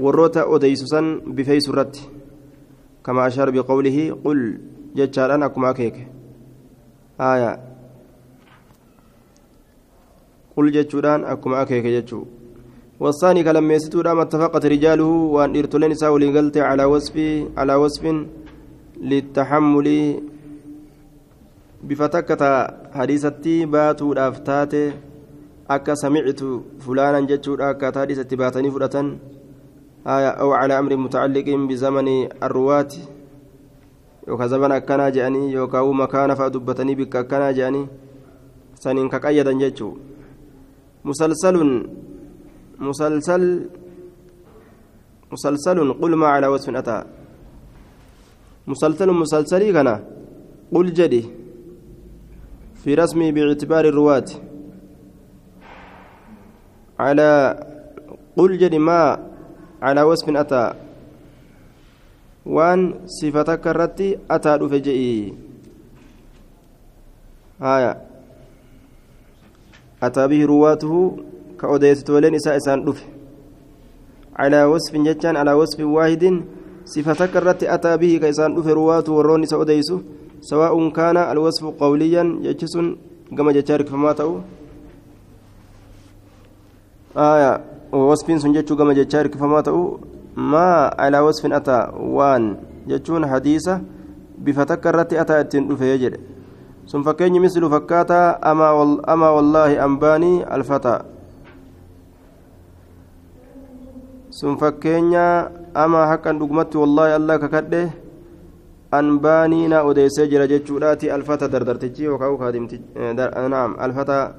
وروتا 0.00 0.42
أوديسوسا 0.42 1.20
بفيس 1.26 1.68
الرد 1.68 1.96
كما 3.04 3.26
أشار 3.26 3.50
بقوله 3.50 4.16
قل 4.24 4.58
جتشاران 4.96 5.42
أكما 5.42 5.72
كيك. 5.72 5.96
آية. 7.20 7.60
قل 10.56 10.70
جتشوران 10.72 11.24
أكما 11.24 11.64
كيك 11.64 11.86
جتشو. 11.86 12.24
والثاني 13.00 13.44
كلام 13.44 13.70
يستورا 13.70 14.14
ما 14.14 14.22
اتفقت 14.22 14.66
رجاله 14.66 15.04
وأن 15.04 15.56
إرتولين 15.56 15.90
إسا 15.90 16.08
ولي 16.08 16.38
قلت 16.38 16.56
على 16.58 16.84
وصف 16.84 17.14
على 17.56 17.74
وصف 17.74 18.04
للتحمل. 19.00 19.88
بفتكة 21.84 22.42
حديثتي 22.94 23.66
باتو 23.66 24.12
دافتاتي. 24.14 24.92
أكا 25.70 25.94
سمعت 25.94 26.40
فلانا 26.80 27.20
جتشود 27.20 27.60
أكا 27.60 28.00
حديثتي 28.00 28.36
باتني 28.36 28.70
فرة 28.70 28.96
آية 30.06 30.28
أو 30.28 30.52
على 30.52 30.78
أمر 30.78 30.96
متعلق 30.96 31.48
بزمن 31.68 32.08
الرواة. 32.42 32.92
يوكا 34.28 34.46
زمن 34.46 34.72
أكنا 34.72 35.08
جاني 35.08 35.52
يوكا 35.52 35.80
مكان 35.82 36.34
فأدبتني 36.34 36.94
بك 36.94 37.16
أكنا 37.16 37.52
جاني. 37.52 37.86
سنين 38.74 39.08
كقيدا 39.08 39.52
جتشو 39.52 39.96
مسلسل 41.04 41.56
مسلسل 42.78 43.42
مسلسل 45.32 45.92
قل 45.92 46.14
ما 46.14 46.26
على 46.26 46.46
وصف 46.46 46.76
أتى. 46.76 47.04
مسلسل 48.66 49.08
مسلسلي 49.10 49.72
كان. 49.72 49.88
قل 50.72 50.92
جدي. 50.92 51.24
في 52.74 52.94
رسمي 52.94 53.32
باعتبار 53.32 53.84
الرواة. 53.88 54.28
على 56.98 57.28
قل 58.36 58.58
جدي 58.58 58.78
ما 58.78 59.33
على 59.84 60.02
وصف 60.02 60.26
أتى. 60.32 60.64
وأن 62.46 62.80
صفتك 63.08 63.64
الرتي 63.72 64.08
أتى 64.30 64.52
رفجئي 64.60 65.12
آية. 67.62 67.92
أتى 70.02 70.22
به 70.28 70.40
رواته 70.44 70.92
كأوديت 71.60 72.10
ولين 72.10 72.34
إساء 72.34 72.56
إسان 72.56 72.84
رفه 72.88 73.06
على 74.36 74.64
وصف 74.64 74.92
جتان 74.96 75.36
على 75.36 75.52
وصف 75.52 75.80
واحد 75.80 76.24
صفتك 76.84 77.36
الرت 77.36 77.64
أتى 77.64 77.96
به 77.96 78.12
كيسان 78.22 78.58
أف 78.58 78.66
روات 78.66 79.08
وروني 79.08 79.46
سوديسو 79.46 79.96
سواء 80.40 80.74
كان 80.90 81.16
الوصف 81.16 81.64
قوليا 81.80 82.24
يجس 82.42 82.74
كما 83.36 83.52
جتارك 83.52 83.88
فما 83.88 84.12
تأو. 84.12 84.40
آية. 87.16 87.73
ووصف 87.94 88.26
سنجتشو 88.42 88.74
كما 88.76 88.92
جتارك 88.98 89.32
فما 89.40 89.60
تأو 89.60 89.98
ما 90.36 90.90
على 90.98 91.18
وصف 91.26 91.46
أتى 91.46 91.78
وان 92.16 92.42
جتشون 92.90 93.22
حديثة 93.26 93.74
بفتك 94.44 94.86
الرت 94.86 95.12
أتى 95.22 95.34
أتين 95.40 95.72
أف 95.72 95.80
يجد 95.80 96.14
ثم 96.90 97.02
فكيني 97.02 97.38
مثل 97.40 97.62
فكاتا 97.70 98.50
أما, 98.50 98.70
وال 98.70 98.92
أما 99.10 99.28
والله 99.30 99.70
أنباني 99.84 100.54
الفتى 100.54 100.96
fakkeenya 104.34 105.46
ama 105.78 106.10
haqqan 106.10 106.38
dhugumatti 106.42 106.74
wallaahi 106.74 107.12
allah 107.14 107.38
kakadhe 107.38 107.82
anbaanii 108.90 109.70
na 109.70 109.86
odeessee 109.86 110.26
jira 110.26 110.46
jechuudhaati 110.50 111.10
alfata 111.10 111.46
dardartichi 111.46 112.04
yookaan 112.10 112.34
kaadimti 112.38 112.82
naam 113.54 113.78
alfata 113.78 114.34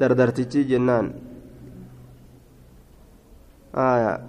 dardartichi 0.00 0.64
jennaan 0.64 1.12
آية. 3.74 4.20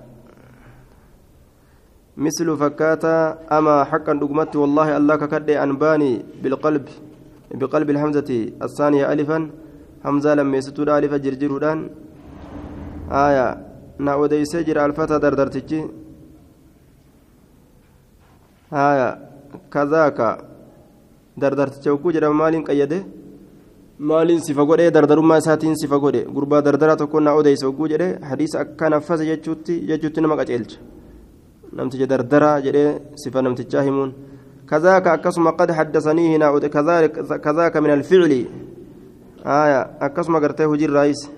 مثل 2.18 2.58
فكاتا 2.58 3.16
أما 3.58 3.84
حقا 3.84 4.14
دقمت 4.14 4.56
والله 4.56 4.98
الله 4.98 5.16
ككدي 5.16 5.64
أنباني 5.64 6.12
بالقلب 6.44 6.86
بقلب 7.52 7.90
الحمزة 7.90 8.30
الثانية 8.62 9.14
ألفا 9.14 9.50
حمزة 10.04 10.36
لما 10.36 10.58
يستود 10.58 10.90
ألفا 10.90 11.18
جرجرودان 11.18 11.90
آية. 13.12 13.48
نعودي 14.00 14.46
سجر 14.46 14.86
الفتى 14.86 15.20
دردرتجي 15.20 15.82
آية. 18.74 19.10
كذاك. 19.74 20.20
دردرتجي 21.38 21.90
وكو 21.90 22.12
جرى 22.12 22.28
مالين 22.30 22.64
قيده. 22.64 23.04
Maaliin 24.00 24.42
sifa 24.42 24.66
godhee 24.66 24.92
dardarummaa 24.92 25.38
isaatiin 25.38 25.76
sifa 25.76 26.00
godhe 26.00 26.24
gurbaa 26.36 26.62
dardara 26.62 26.96
tokko 26.96 27.20
na 27.20 27.34
odeysa 27.34 27.68
oguu 27.68 27.88
jedhe 27.94 28.08
hadiisa 28.30 28.60
akka 28.60 28.90
naffasa 28.90 29.26
jechuutti 29.26 29.80
jechuutti 29.90 30.22
nama 30.22 30.38
qaceelcha 30.40 30.80
namticha 31.76 32.08
dardaraa 32.08 32.58
jedhee 32.62 32.90
sifa 33.24 33.42
namtichaa 33.42 33.84
himuun 33.88 34.14
كذاك 34.70 35.08
أكسم 35.08 35.50
قد 35.50 35.72
حدثنيه 35.72 36.38
هنا 36.38 36.60
كذلك 36.60 37.12
كذاك 37.42 37.78
من 37.78 37.90
الفعل 37.90 38.46
آية 39.46 39.82
أكسم 40.02 40.36
قرته 40.38 40.74
هجر 40.74 40.90
رئيس 40.90 41.30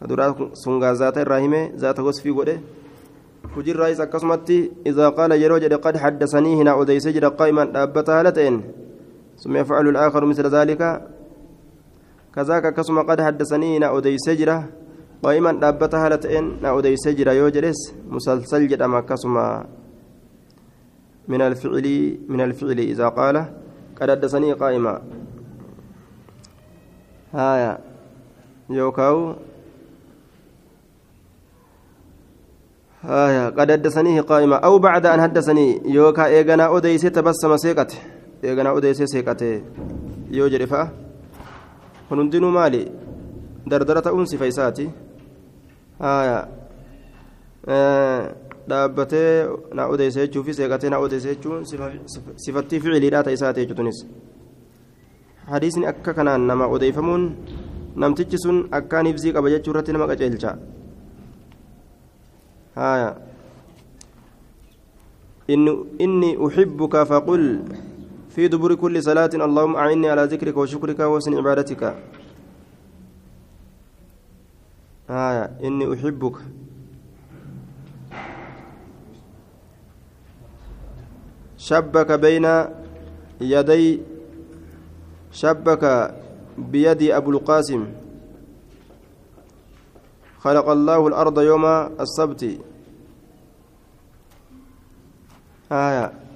فدرا 0.00 0.26
سنغا 0.54 0.92
ذات 0.92 1.18
الرحمة 1.18 1.62
ذات 1.82 2.00
وصفي 2.00 2.30
قده 2.30 2.56
هجر 3.56 3.76
رئيس 3.76 4.00
أكسمتي 4.00 4.58
إذا 4.86 5.08
قال 5.08 5.32
يروج 5.42 5.64
قد 5.74 5.96
حدثنيه 5.96 6.54
هنا 6.62 6.82
أديس 6.82 7.08
جد 7.08 7.24
قائما 7.24 7.82
أبتها 7.82 8.22
لتين 8.22 8.54
ثم 9.42 9.56
يفعل 9.56 9.88
الآخر 9.88 10.24
مثل 10.24 10.46
ذلك 10.46 10.82
كذاك 12.38 12.74
كسم 12.74 13.02
قد 13.02 13.18
حدثني 13.20 13.78
نا 13.82 13.98
أديس 13.98 14.30
جرا. 14.30 14.66
قائما 15.22 15.52
دابتها 15.52 16.08
لتين 16.08 16.62
نا 16.62 16.78
أديس 16.78 17.08
جرا 17.08 17.32
يوجلس 17.32 17.80
مسلسل 18.10 18.68
جدما 18.68 19.00
كسم 19.00 19.34
من 21.28 21.40
الفعل 21.42 21.86
من 22.28 22.40
الفعل 22.40 22.78
إذا 22.78 23.08
قال. 23.08 23.36
قد 24.00 24.10
حدثني 24.10 24.52
قائما. 24.52 25.02
هايا. 27.34 27.78
يوكاو. 28.70 29.34
هايا. 33.02 33.50
قد 33.50 33.72
حدثنيه 33.72 34.20
قائما. 34.20 34.56
أو 34.56 34.78
بعد 34.78 35.06
أن 35.06 35.20
حدثني. 35.20 35.82
يوكا 35.90 36.26
إيغانا 36.26 36.76
أديس 36.76 37.02
تبسم 37.02 37.56
سيقته 37.56 37.98
إيغانا 38.44 38.78
أديس 38.78 39.02
سيقته 39.02 39.62
يوجد 40.30 40.64
فأه 40.64 41.07
kun 42.08 42.18
hundinuu 42.18 42.50
maali 42.50 42.82
dardara 43.70 44.02
ta'uun 44.02 44.26
sifa 44.26 44.46
isaati 44.52 44.88
dhaabbatee 48.68 49.32
na 49.74 49.86
odeessa 49.94 50.24
jechuufi 50.24 50.54
seeqatee 50.58 50.90
na 50.90 50.98
odeessa 51.04 51.34
jechuun 51.34 51.64
sifattii 52.44 52.80
ficiliidhaa 52.80 53.22
ta'e 53.28 53.36
isaati 53.38 53.66
jechuunis 53.66 54.00
hadiisni 55.52 55.86
akka 55.92 56.14
kanaan 56.18 56.46
nama 56.50 56.66
odeeffamuun 56.76 57.24
namtichi 57.96 58.38
sun 58.44 58.58
akkaan 58.80 59.06
ibsii 59.12 59.32
qaba 59.36 59.52
jechuu 59.54 59.72
irratti 59.74 59.92
nama 59.96 60.08
qaceelcha 60.10 60.56
inni 66.04 66.30
uxibbuka 66.46 67.06
faqul 67.12 67.44
في 68.38 68.46
دبر 68.48 68.74
كل 68.74 69.02
صلاة 69.02 69.34
اللهم 69.34 69.76
أعني 69.76 70.10
على 70.10 70.24
ذكرك 70.30 70.56
وشكرك 70.56 71.00
وحسن 71.00 71.34
عبادتك. 71.34 71.82
آية 75.10 75.44
إني 75.66 75.84
أحبك. 75.94 76.36
شبك 81.58 82.12
بين 82.12 82.46
يدي 83.40 84.02
شبك 85.32 86.14
بيدي 86.58 87.16
أبو 87.16 87.30
القاسم. 87.30 87.82
خلق 90.38 90.66
الله 90.68 91.08
الأرض 91.08 91.38
يوم 91.40 91.64
السبت. 91.98 92.42
آية 95.72 96.27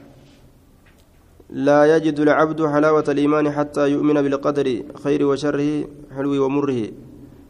لا 1.53 1.97
يجد 1.97 2.21
العبد 2.21 2.61
حلاوة 2.67 3.05
الإيمان 3.09 3.51
حتى 3.53 3.93
يؤمن 3.93 4.17
بالقدر 4.23 4.67
خير 5.05 5.21
وشره 5.27 5.71
حلو 6.17 6.33
ومره. 6.45 6.81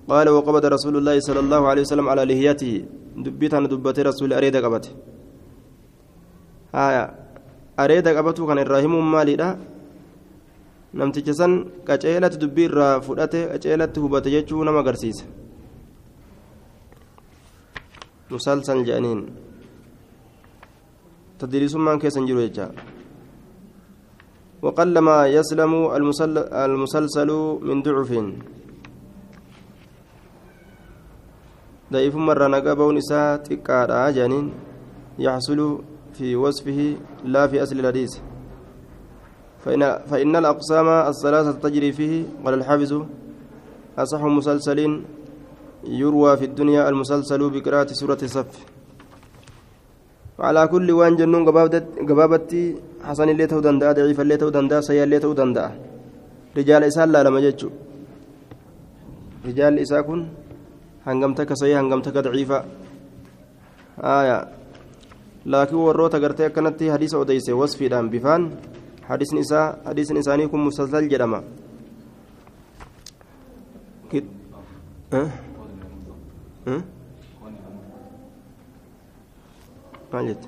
قال 0.08 0.28
وقبض 0.28 0.64
رسول 0.66 0.94
الله 0.96 1.20
صلى 1.20 1.40
الله 1.40 1.62
عليه 1.68 1.82
وسلم 1.82 2.06
على 2.08 2.22
لهيته 2.24 2.72
دبتها 3.16 3.60
دبت 3.70 3.98
رسول 4.00 4.32
أريد 4.32 4.56
قبت 4.56 4.84
آية. 6.74 7.04
أريد 7.78 8.08
قبته 8.08 8.46
كان 8.46 8.58
الراهم 8.58 9.12
مالي 9.12 9.36
namticha 10.92 11.32
san 11.32 11.52
qaceelatti 11.88 12.36
dubbii 12.36 12.66
irraa 12.68 13.00
fudhate 13.00 13.48
qaceelatti 13.52 14.00
hubate 14.00 14.28
jechuu 14.34 14.64
nama 14.64 14.80
agarsiisa 14.84 15.24
musalsal 18.30 18.84
jedhaniin 18.88 19.22
tadriisummaan 21.38 22.02
keessan 22.02 22.28
jiru 22.28 22.44
jecha 22.44 22.66
وقلما 24.62 25.26
يسلم 25.26 25.72
المسلسل 26.54 27.30
من 27.62 27.82
ضعف. 27.82 28.10
ضعيف 31.92 32.14
مرة 32.16 32.46
نقبه 32.46 32.92
نساء 32.92 33.36
تكارا 33.36 34.10
جانين 34.10 34.46
يحصل 35.18 35.78
في 36.12 36.36
وصفه 36.36 36.96
لا 37.24 37.46
في 37.46 37.62
أصل 37.62 37.78
الحديث. 37.78 38.12
فإن, 39.64 39.98
فإن 40.06 40.36
الأقسام 40.36 40.88
الثلاثة 40.88 41.52
تجري 41.52 41.92
فيه 41.92 42.24
قال 42.44 42.54
الحافظ 42.54 43.02
أصح 43.98 44.22
مسلسل 44.22 45.02
يروى 45.84 46.36
في 46.36 46.44
الدنيا 46.44 46.88
المسلسل 46.88 47.50
بقراءة 47.50 47.90
سورة 47.92 48.18
الصف. 48.22 48.71
وعلى 50.42 50.62
كل 50.72 50.88
وان 50.90 51.14
جنون 51.16 51.42
قبابتي 52.10 52.62
حسن 53.06 53.28
اللي 53.30 53.46
تو 53.46 53.62
دندا 53.62 53.92
ضعيف 53.94 54.18
اللي 54.20 54.36
تو 54.42 54.48
دندا 54.50 54.80
سيء 54.82 55.02
اللي 55.06 55.18
تو 55.22 55.32
دندا. 55.38 55.66
رجال 56.58 56.82
إسان 56.90 57.08
لا 57.14 57.22
لما 57.22 57.40
جتشو 57.46 57.70
رجال 59.46 59.78
إسا 59.78 60.00
كن 60.06 60.20
هنغمتك 61.06 61.50
سيء 61.54 61.78
هنغمتك 61.80 62.16
ضعيفة. 62.26 62.58
آية. 64.02 64.38
لكن 65.46 65.76
وروتا 65.76 66.18
قرتي 66.22 66.48
كانت 66.54 66.82
حديث 66.94 67.14
أوديس 67.14 67.48
وصفي 67.50 67.86
دام 67.88 68.10
بفان. 68.10 68.42
حديث 69.08 69.30
نساء 69.34 69.66
حديث 69.86 70.08
نساني 70.12 70.46
كن 70.50 70.60
مسلسل 70.68 71.08
جرما. 71.08 71.40
كد 74.10 74.24
أه؟ 75.12 75.28
أه؟ 76.68 76.82
Maal 80.12 80.26
jette? 80.28 80.46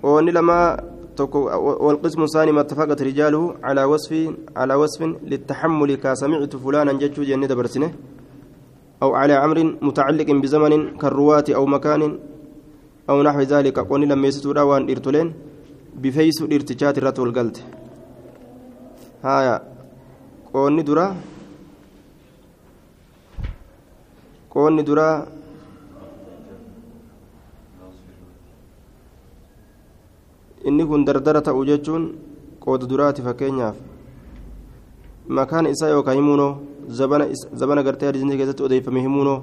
Qoonni 0.00 0.32
lama 0.32 0.58
tokko 1.16 1.38
والقسم 1.80 2.22
الثاني 2.22 2.52
ما 2.52 2.60
اتفقت 2.60 3.02
رجاله 3.02 3.56
على 3.64 3.84
وصف 3.84 4.12
على 4.56 4.74
وصف 4.74 5.00
للتحمل 5.30 5.94
كسمعت 5.94 6.56
فلانا 6.56 6.92
جتشو 6.92 7.22
جنة 7.24 7.48
برسنه 7.48 7.90
أو 9.02 9.14
على 9.14 9.34
أمر 9.44 9.58
متعلق 9.82 10.28
بزمن 10.42 10.96
كالرواة 11.00 11.44
أو 11.58 11.66
مكان 11.66 12.02
أو 13.10 13.22
نحو 13.22 13.40
ذلك 13.40 13.78
قوني 13.78 14.06
لما 14.06 14.28
يستورا 14.28 14.62
وان 14.62 14.90
إرتلين 14.90 15.28
بفيس 16.02 16.42
الارتجات 16.42 16.98
الرت 16.98 17.18
والقلت 17.18 17.56
هايا 19.24 19.54
قوني 20.52 20.82
درا 20.82 21.06
قوني 24.52 24.82
درا 24.82 25.08
inni 30.68 30.86
kun 30.86 31.04
dardara 31.04 31.40
ta'u 31.48 31.64
jechuun 31.70 32.04
qooda 32.64 32.88
duraati 32.90 33.22
fakkeenyaaf 33.26 33.76
makaan 35.38 35.66
isaa 35.66 35.88
yookaan 35.94 36.16
himuunoo 36.16 36.52
zabana 37.60 37.82
gartee 37.82 38.06
hadiisni 38.06 38.36
keessatti 38.40 38.66
odeeffame 38.68 39.00
himuunoo 39.06 39.38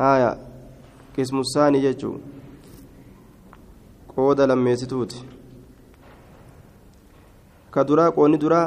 haaya 0.00 0.30
qismusaanii 1.16 1.84
jechuun 1.86 2.20
qooda 4.14 4.46
lammeessituuti 4.46 5.24
ka 7.70 7.84
duraa 7.84 8.10
qoonni 8.18 8.42
duraa 8.46 8.66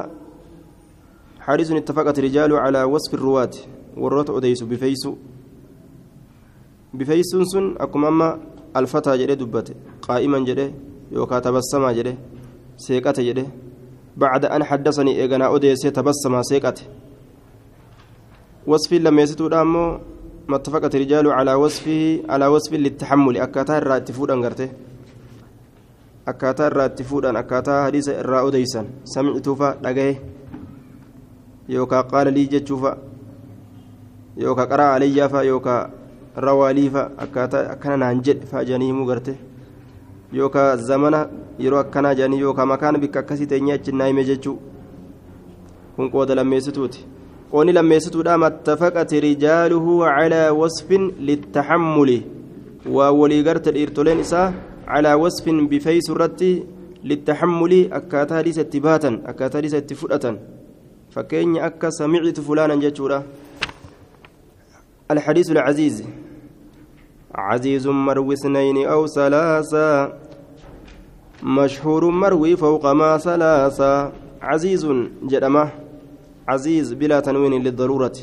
حديث 1.48 1.72
اتفقت 1.72 2.20
رجال 2.20 2.52
على 2.56 2.84
وصف 2.84 3.14
الرواة 3.14 3.56
والروت 3.98 4.30
أديس 4.30 4.64
بفيس 4.64 5.04
بفيس 6.94 7.32
سن 7.52 7.76
أكم 7.80 8.06
أما 8.06 8.40
الفتى 8.76 9.18
جري 9.18 9.36
دبته 9.36 9.76
قائما 10.02 10.40
جري 10.40 10.74
yookaan 11.17 11.43
tabassamaa 11.43 11.93
jedhe 11.99 12.17
seeqate 12.77 13.25
jedhe 13.29 13.47
بعد 14.17 14.45
أن 14.45 14.65
حدثني 14.65 15.21
إيغانا 15.21 15.47
أوديسي 15.47 15.91
تبسم 15.91 16.43
سيقت 16.43 16.79
وصف 18.67 18.93
لما 18.93 19.23
يستو 19.23 19.49
دامو 19.49 19.99
ما 20.49 20.57
اتفقت 20.57 20.95
الرجال 20.95 21.33
على 21.33 21.55
وصفه 21.55 22.23
على 22.29 22.47
وصف 22.47 22.73
للتحمل 22.73 23.37
أكاتا 23.37 23.79
الراتفود 23.79 24.31
أنغرته 24.31 24.69
أكاتا 26.29 26.67
الراتفود 26.67 27.25
أن 27.25 27.37
أكاتا 27.37 27.85
حديث 27.85 28.09
الرا 28.09 28.41
أوديسا 28.41 28.87
سمعت 29.05 29.49
فا 29.49 30.17
يوكا 31.69 32.01
قال 32.01 32.35
لي 32.35 32.45
جتشوفا 32.45 32.99
يوكا 34.37 34.65
قرأ 34.65 34.83
علي 34.83 35.29
فا 35.29 35.41
يوكا 35.41 35.91
rawaalii 36.37 36.91
fa'a 36.91 37.11
akkaataa 37.25 37.69
akkana 37.73 37.97
naan 37.97 38.23
jedhe 38.25 38.47
fa'a 38.49 38.65
jedhanii 38.65 38.93
yookaan 40.34 40.78
zamana 40.78 41.20
yeroo 41.60 41.80
akkanaa 41.80 42.14
jedhanii 42.20 42.40
yookaan 42.40 42.68
makaan 42.68 43.00
bikka 43.02 43.20
akkasii 43.20 43.48
teenyee 43.52 43.76
achi 43.76 43.92
naa 43.92 44.08
hime 44.08 44.24
jechuu 44.30 44.58
kun 45.96 46.12
qooda 46.12 46.36
lammeessituuti 46.36 47.06
qoonni 47.52 47.74
lammeessituudha 47.74 48.38
mattafaqati 48.46 49.20
rijaaluhu 49.28 50.00
calaa 50.00 50.54
wasfin 50.62 51.12
littaxammuli 51.30 52.18
waa 52.98 53.12
walii 53.12 53.44
garte 53.44 53.72
dhiirtoleen 53.72 54.20
isaa 54.26 54.54
calaa 54.86 55.18
wasfin 55.24 55.68
bifeeysu 55.70 56.12
irratti 56.16 56.52
littaxammuli 57.04 57.82
akkaataa 58.00 58.38
hadiisa 58.38 58.62
itti 58.68 58.80
baatan 58.88 59.20
akkaataa 59.34 59.58
hadiisa 59.58 59.78
itti 59.84 59.96
fudhatan 59.96 60.38
fakkeenya 61.16 61.64
akka 61.72 61.92
samicitu 61.92 62.44
fulaanan 62.44 62.82
jechuudha 62.88 63.24
الحديث 65.12 65.52
العزيز 65.52 66.04
عزيز 67.36 67.88
مروي 67.88 68.34
اثنين 68.34 68.88
أو 68.88 69.08
ثلاثة 69.08 70.14
مشهور 71.44 72.06
مروي 72.10 72.58
فوق 72.58 72.86
ما 72.86 73.18
ثلاثة. 73.18 74.12
عزيز 74.42 74.88
جدمه 75.24 75.70
عزيز 76.48 76.94
بلا 76.94 77.20
تنوين 77.20 77.64
للضرورة. 77.64 78.14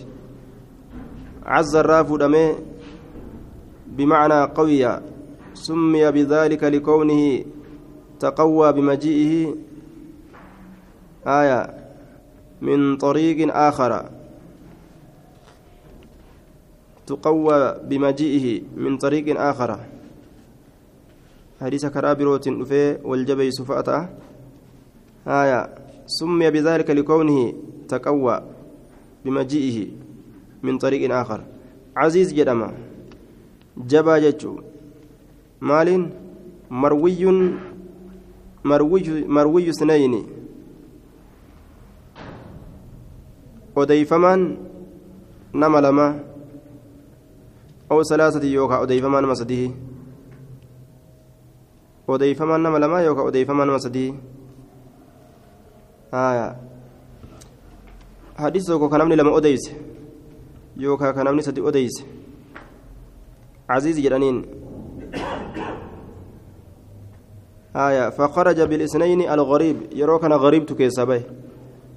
عز 1.47 1.77
الراف 1.77 2.13
دمه 2.13 2.55
بمعنى 3.87 4.41
قوي 4.45 5.01
سمي 5.55 6.11
بذلك 6.11 6.65
لكونه 6.65 7.45
تقوى 8.21 8.73
بمجيئه. 8.73 9.55
آية 11.27 11.75
من 12.63 12.97
طريق 12.97 13.57
آخر. 13.57 14.05
تقوى 17.07 17.59
بمجيئه 17.89 18.63
من 18.77 18.97
طريق 18.99 19.41
آخر. 19.41 19.71
حديث 21.61 21.87
كرابروت 21.87 22.49
دفي 22.49 22.99
والجبي 23.05 23.51
سفأته 23.51 24.09
آية. 25.27 25.61
سمي 26.07 26.51
بذلك 26.51 26.91
لكونه 26.91 27.53
تقوى 27.89 28.43
بمجيئه 29.25 29.89
من 30.63 30.79
طريق 30.79 31.15
آخر. 31.15 31.41
عزيز 31.97 32.33
جدما. 32.33 32.73
جبا 33.77 34.19
جتشو. 34.19 34.61
مال 35.61 36.11
مروي 36.71 37.55
مروي 38.65 39.25
مروي 39.29 39.73
سنين 39.73 40.27
وديفمان 43.77 44.57
نما 45.55 45.79
لما 45.79 46.25
أو 47.93 48.03
ثلاثة 48.03 48.47
يوكا 48.47 48.83
أديفمان 48.83 49.25
مسديه 49.25 49.71
أديفمان 52.09 52.63
نما 52.63 52.79
لما 52.79 53.01
يوكا 53.01 53.29
أديفمان 53.29 53.69
مسديه 53.69 54.15
آية 56.15 56.57
حديث 58.37 58.69
يوكا 58.69 58.87
كنمني 58.87 59.17
لما 59.17 59.37
أديس. 59.39 59.73
يوكا 60.77 61.11
كنمني 61.11 61.43
سدي 61.43 61.69
أديس. 61.69 62.05
عزيز 63.71 64.01
جرانين 64.01 64.47
آية 67.77 68.11
فخرج 68.11 68.61
بالإثنين 68.61 69.21
الغريب. 69.31 69.77
يروكنا 69.93 70.37
غريب 70.37 70.67
تكيسابي. 70.67 71.23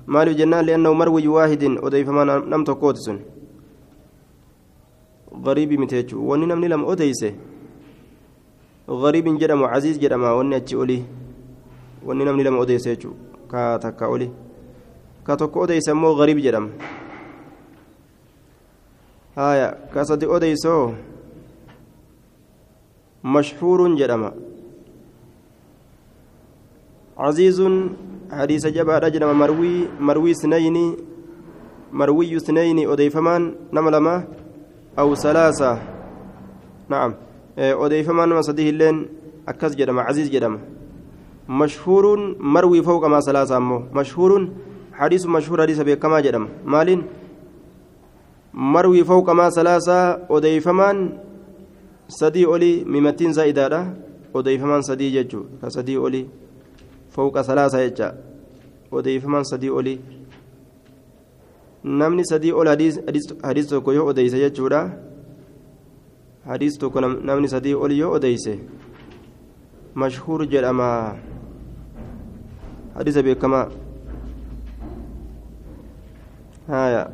مال 0.08 0.38
جنان 0.38 0.66
لأنه 0.66 0.94
مروي 0.94 1.28
واحد. 1.28 1.64
أديفمان 1.64 2.50
نم 2.50 2.64
تكوتسن 2.64 3.20
غريبي 5.46 5.78
متيجو 5.78 6.18
وني 6.18 6.46
نمني 6.46 6.68
لم 6.68 6.86
أديسه. 6.86 7.34
غريب 8.90 9.38
جدم 9.38 9.64
عزيز 9.64 9.98
جدم 10.00 10.24
وني 10.24 10.56
أتشي 10.56 10.76
أولي. 10.76 11.04
وني 12.06 12.24
نمني 12.26 12.44
لم 12.44 12.56
أديسه 12.62 12.94
جو 12.94 13.12
كا 13.52 13.78
تكا 13.78 14.06
أولي. 14.06 14.30
كا 15.28 15.36
تكو 15.36 15.64
أديسه 15.64 15.94
مو 15.94 16.12
غريب 16.12 16.38
جدم 16.38 16.70
هايا 19.38 19.92
كاسدي 19.94 20.26
أديسه. 20.26 20.94
مشهور 23.24 23.96
جدم 23.96 24.32
عزيز 27.18 27.60
حديث 28.32 28.68
جبا 28.68 28.98
رجل 28.98 29.34
مروي 29.34 29.88
مروي 30.00 30.34
سنين 30.34 30.78
مروي 31.92 32.40
سنين 32.40 32.90
أديفمان 32.90 33.56
نملما. 33.74 34.28
أو 35.00 35.16
ثلاثة. 35.16 35.72
نعم. 36.90 37.14
أوديفمان 37.58 38.30
مسديه 38.30 38.70
اللين 38.70 39.08
أكس 39.48 39.76
جدم 39.76 40.00
عزيز 40.00 40.30
جدم 40.30 40.58
مشهور 41.50 42.36
مروي 42.40 42.84
فوق 42.84 43.06
ما 43.06 43.20
ثلاثة 43.20 43.58
أمه 43.58 43.84
مشهور 43.94 44.50
حديث 44.94 45.26
مشهور 45.26 45.62
حديث 45.62 45.80
بكما 45.82 46.20
جدم 46.20 46.48
مال 46.66 47.02
مروي 48.54 49.04
فوق 49.04 49.30
ما 49.30 49.50
ثلاثة 49.50 50.00
أوديفمان 50.30 50.98
sadii 52.08 52.46
olii 52.48 52.86
mimattiin 52.86 53.34
zaa'idaadha 53.34 53.86
odeeyfamaan 54.34 54.84
sadii 54.84 55.12
jechuu 55.12 55.44
ka 55.62 55.70
sadii 55.70 55.98
olii 55.98 56.30
fawqa 57.16 57.44
salaasa 57.44 57.82
jecha 57.84 58.14
odeeyfamaan 58.92 59.44
sadii 59.44 59.70
olii 59.70 60.00
namni 61.88 62.26
sadii 62.26 62.52
ol 62.52 62.68
hadiis 62.68 63.68
tokko 63.70 63.94
yoo 63.94 64.08
odeyse 64.12 64.40
jechuudha 64.44 64.82
hadiis 66.46 66.78
tokko 66.80 67.02
namni 67.02 67.50
sadii 67.50 67.76
ol 67.76 67.92
yoo 67.92 68.12
odeyse 68.20 68.60
mashhuur 69.96 70.48
jedhama 70.48 70.90
hadiisa 72.96 73.24
beekamaa 73.24 73.70
haya 76.68 77.08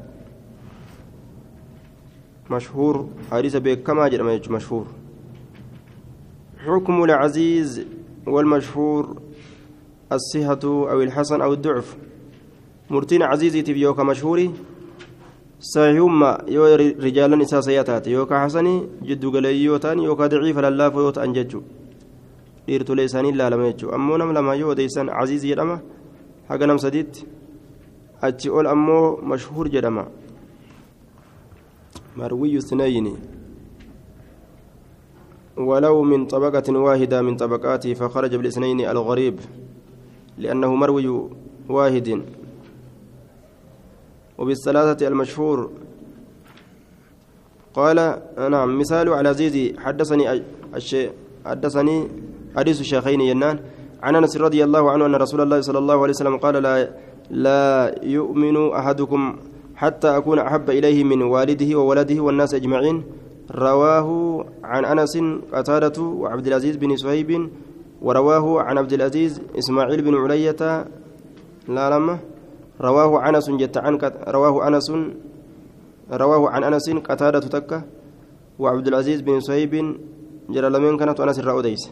مشهور 2.49 3.09
حديث 3.31 3.55
بكما 3.55 4.07
جرم 4.07 4.41
مشهور 4.49 4.85
حكم 6.65 7.03
العزيز 7.03 7.85
والمشهور 8.27 9.21
الصحة 10.11 10.59
أو 10.63 11.01
الحسن 11.01 11.41
أو 11.41 11.53
الضعف 11.53 11.97
murtiin 12.89 13.21
caziiziitiif 13.31 13.77
yookaan 13.77 14.07
mashhuurii 14.07 14.51
sahiihummaa 15.59 16.37
yoo 16.47 16.77
rijaalan 16.77 17.41
isaa 17.41 17.61
sayyaa 17.61 17.83
taate 17.83 18.11
yookaan 18.11 18.41
hasanii 18.41 18.79
jiddugaleeyyii 19.07 19.65
yoo 19.65 19.79
ta'an 19.79 20.03
yookaan 20.03 20.31
daciifa 20.31 20.61
lallaafoo 20.61 21.01
yoo 21.01 21.11
ta'an 21.11 21.33
jechuudha 21.33 21.67
dhiirtolee 22.67 23.05
isaanii 23.05 23.31
ilaalama 23.31 23.69
jechuudha 23.71 23.95
ammoo 23.95 24.17
nam 24.17 24.33
lama 24.33 24.55
yoo 24.55 24.71
odeessan 24.71 25.13
caziiz 25.19 25.45
jedhama 25.51 25.79
haga 26.49 26.67
nam 26.67 26.79
sadiitti 26.79 27.25
achi 28.21 28.49
ol 28.49 28.67
ammoo 28.67 29.17
mashhuur 29.21 29.69
jedhama 29.69 30.07
مروي 32.17 32.57
اثنين 32.57 33.17
ولو 35.57 36.03
من 36.03 36.25
طبقة 36.25 36.79
واحدة 36.79 37.21
من 37.21 37.35
طبقاته 37.35 37.93
فخرج 37.93 38.35
بالاثنين 38.35 38.79
الغريب 38.81 39.39
لأنه 40.37 40.75
مروي 40.75 41.29
واحد 41.69 42.07
وبالثلاثة 44.37 45.07
المشهور. 45.07 45.71
قال 47.73 47.97
نعم 48.51 48.79
مثال 48.79 49.09
على 49.09 49.33
زيزي 49.33 49.75
حدثني 49.79 50.43
حدثني 51.45 52.07
حديث 52.57 52.79
الشيخين 52.81 53.21
ينان. 53.21 53.59
عن 54.03 54.15
أنس 54.15 54.37
رضي 54.37 54.63
الله 54.63 54.91
عنه 54.91 55.05
أن 55.05 55.15
رسول 55.15 55.41
الله 55.41 55.61
صلى 55.61 55.79
الله 55.79 55.97
عليه 56.01 56.13
وسلم 56.13 56.37
قال 56.37 56.55
لا 56.63 56.89
لا 57.29 57.95
يؤمن 58.03 58.71
أحدكم 58.71 59.35
حتى 59.75 60.17
أكون 60.17 60.39
أحب 60.39 60.69
إليه 60.69 61.03
من 61.03 61.21
والده 61.21 61.79
وولده 61.79 62.19
والناس 62.21 62.53
أجمعين. 62.53 63.03
رواه 63.51 64.09
عن 64.63 64.85
أنس 64.85 65.17
قتادة 65.53 66.01
وعبد 66.01 66.47
العزيز 66.47 66.75
بن 66.75 66.95
صهيب 66.95 67.49
ورواه 68.01 68.61
عن 68.61 68.77
عبد 68.77 68.93
العزيز 68.93 69.41
إسماعيل 69.57 70.01
بن 70.01 70.15
علية. 70.15 70.85
لا 71.67 71.89
لما 71.89 72.19
رواه 72.81 73.29
أنس 73.29 73.49
جت 73.49 73.77
عن 73.77 73.99
رواه 74.27 74.67
أنس 74.67 74.91
رواه 76.11 76.49
عن 76.49 76.63
أنس 76.63 76.89
قتادة 76.89 77.39
تكة 77.39 77.83
وعبد 78.59 78.87
العزيز 78.87 79.21
بن 79.21 79.39
صهيب 79.39 79.97
جرى 80.49 80.69
لمن 80.69 80.97
كانت 80.97 81.19
أنس 81.19 81.39
الرأوديس 81.39 81.91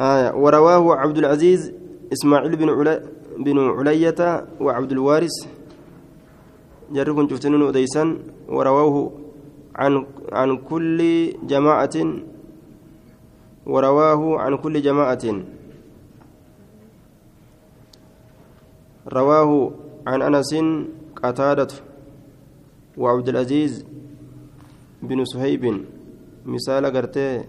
آية 0.00 0.34
ورواه 0.34 0.96
عبد 0.96 1.18
العزيز 1.18 1.72
إسماعيل 2.12 2.56
بن 2.56 2.68
علا 2.68 3.02
بن 3.38 3.58
علية 3.58 4.46
وعبد 4.60 4.92
الوارث 4.92 5.36
جركم 6.92 7.28
شفتنون 7.28 7.68
أديسا 7.68 8.18
ورواه 8.48 9.10
عن 9.76 10.06
عن 10.32 10.56
كل 10.56 10.98
جماعة 11.46 11.96
ورواه 13.66 14.38
عن 14.40 14.56
كل 14.56 14.82
جماعة. 14.82 15.24
رواه 19.12 19.72
عن 20.06 20.22
أنس 20.22 20.54
قتادة 21.16 21.68
وعبد 22.96 23.28
العزيز 23.28 23.84
بن 25.02 25.24
صهيب 25.24 25.84
مثال 26.46 26.86
قرتي 26.86 27.44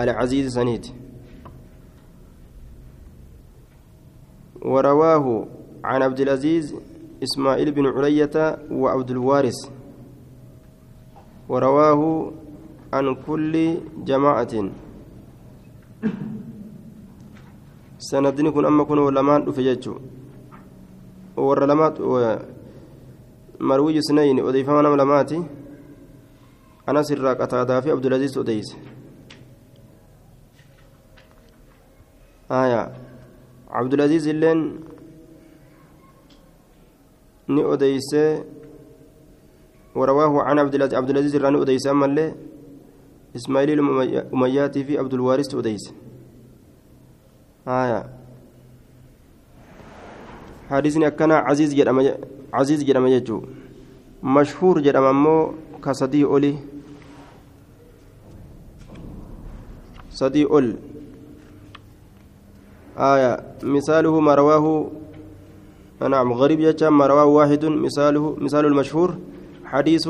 العزيز 0.00 0.54
سنيد 0.54 0.86
ورواه 4.62 5.46
عن 5.84 6.02
عبد 6.02 6.20
العزيز 6.20 6.74
إسماعيل 7.22 7.70
بن 7.72 7.86
علية 7.86 8.58
وعبد 8.70 9.10
الوارث. 9.10 9.54
ورواه 11.48 12.32
عن 12.92 13.14
كل 13.26 13.76
جماعة. 14.04 14.70
سندني 17.98 18.50
كن 18.50 18.64
أما 18.64 18.84
كن 18.84 18.98
ولمان 18.98 19.44
دفجتشو 19.44 19.94
ورلمات 21.36 22.00
مروي 23.60 24.00
سنين 24.00 24.38
أضيفها 24.40 24.82
نم 24.82 24.96
لماتي. 24.96 25.38
أنا 26.88 27.02
سر 27.02 27.26
قتادة 27.34 27.80
في 27.80 27.90
عبد 27.90 28.06
العزيز 28.06 28.38
أديس 28.38 28.76
آية. 32.50 32.82
عبد 33.70 33.92
العزيز 33.94 34.28
اللين 34.28 34.80
ni 37.48 37.62
odeyse 37.64 38.44
ورواه 39.94 40.42
عن 40.42 40.58
عبد 40.58 40.74
العزيز 40.74 40.94
عبد 40.94 41.10
العزيز 41.10 41.34
الراني 41.36 41.62
أديس 41.62 41.86
أما 41.86 42.06
اللي 42.06 42.34
إسماعيل 43.36 43.80
الأمياتي 43.80 44.84
في 44.84 44.98
عبد 44.98 45.14
الوارث 45.14 45.54
أديس 45.54 45.84
آية 47.68 48.04
حديثني 50.70 51.06
أكنا 51.06 51.36
عزيز 51.36 51.74
جرم 51.74 52.14
عزيز 52.52 52.84
جرم 52.84 53.06
يجو 53.06 53.42
مشهور 54.22 54.80
جرم 54.80 55.04
أمو 55.04 55.54
كصدي 55.84 56.24
أولي 56.24 56.56
صدي 60.10 60.44
أول 60.44 60.76
آية 62.98 63.44
مثاله 63.62 64.20
ما 64.20 64.34
رواه 64.34 64.90
نعم 66.00 66.32
غريب 66.32 66.60
يجا 66.60 66.90
ما 66.90 67.06
رواه 67.06 67.24
واحد 67.24 67.64
مثاله 67.64 68.36
مثال 68.38 68.66
المشهور 68.66 69.18
حديث 69.64 70.08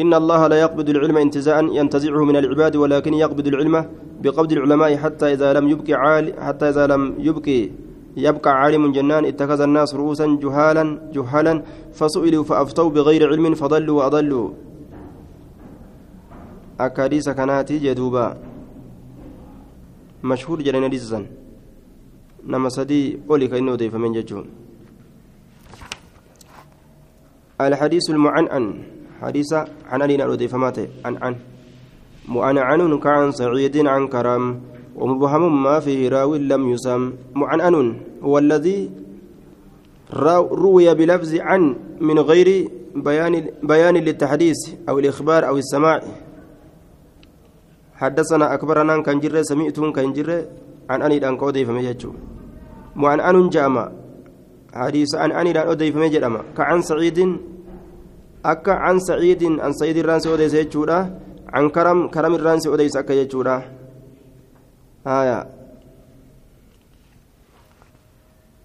إن 0.00 0.14
الله 0.14 0.46
لا 0.46 0.56
يقبض 0.60 0.88
العلم 0.88 1.16
انتزاعا 1.16 1.62
ينتزعه 1.72 2.24
من 2.24 2.36
العباد 2.36 2.76
ولكن 2.76 3.14
يقبض 3.14 3.46
العلم 3.46 3.74
بقبض 4.22 4.52
العلماء 4.52 4.96
حتى 4.96 5.32
إذا 5.32 5.52
لم 5.52 5.68
يبقي 5.68 5.94
عال 5.94 6.24
حتى 6.40 6.68
إذا 6.68 6.86
لم 6.86 7.14
يبقي 7.18 7.60
يبقى 8.16 8.50
عالم 8.50 8.92
جنان 8.92 9.24
اتخذ 9.24 9.60
الناس 9.60 9.94
رؤوسا 9.94 10.26
جهالا 10.42 10.84
جهالا 11.14 11.62
فسئلوا 11.92 12.44
فأفتوا 12.44 12.90
بغير 12.90 13.28
علم 13.28 13.54
فضلوا 13.54 13.96
وأضلوا. 13.98 14.48
أكاديس 16.80 17.28
كانت 17.28 17.72
جدوبا. 17.72 18.36
مشهور 20.24 20.62
جلنا 20.62 20.88
ديزن 20.88 21.26
نما 22.46 22.68
سدي 22.68 23.18
أولي 23.30 23.48
كأنه 23.48 23.74
ضيف 23.74 23.94
من 23.94 24.12
ججون. 24.12 24.46
الحديث 27.60 28.10
المعنعن 28.10 28.64
حديث 29.22 29.52
عن 29.90 30.02
علي 30.02 30.16
ضيف 30.16 30.54
ماته 30.54 30.88
عن 31.04 31.16
عن. 31.22 31.34
معنعن 32.28 32.98
كعن 32.98 33.32
سعيد 33.32 33.76
عن 33.86 34.08
كرم. 34.08 34.60
ومبهم 34.96 35.62
ما 35.62 35.80
فيه 35.80 36.08
راو 36.08 36.34
لم 36.34 36.62
يسم. 36.68 37.12
معنعن 37.34 37.76
هو 38.22 38.38
الذي 38.38 38.90
روي 40.64 40.94
بلفظ 40.94 41.34
عن 41.34 41.62
من 42.00 42.18
غير 42.18 42.68
بيان 42.94 43.34
بيان 43.62 43.96
للتحديث 43.96 44.60
أو 44.88 44.98
الإخبار 44.98 45.48
أو 45.48 45.56
السماع. 45.56 46.00
حدثنا 48.00 48.54
أكبرنا 48.54 49.02
كان 49.02 49.20
جره 49.20 49.42
سمعتم 49.42 49.92
كان 49.92 50.12
جره 50.12 50.48
عن 50.90 51.02
أني 51.02 51.18
دان 51.18 51.36
كودي 51.36 51.64
فمججو 51.68 52.12
معنعن 52.96 53.48
جامع 53.48 53.92
حديث 54.72 55.14
عن 55.14 55.32
أني 55.32 55.52
دان 55.52 55.66
اودي 55.66 55.92
فمجدما 55.92 56.40
كعن 56.56 56.82
سعيد 56.82 57.18
akka 58.44 58.80
an 58.88 58.98
saciidin 59.00 59.60
an 59.60 59.72
saciid 59.72 59.96
irraan 59.96 60.20
si 60.20 60.28
jechuudha. 60.28 61.10
An 61.52 61.70
karam 61.70 62.08
karam 62.10 62.34
irraan 62.34 62.60
si 62.60 62.68
akka 62.68 63.14
jechuudha. 63.14 63.64
Haya 65.04 65.60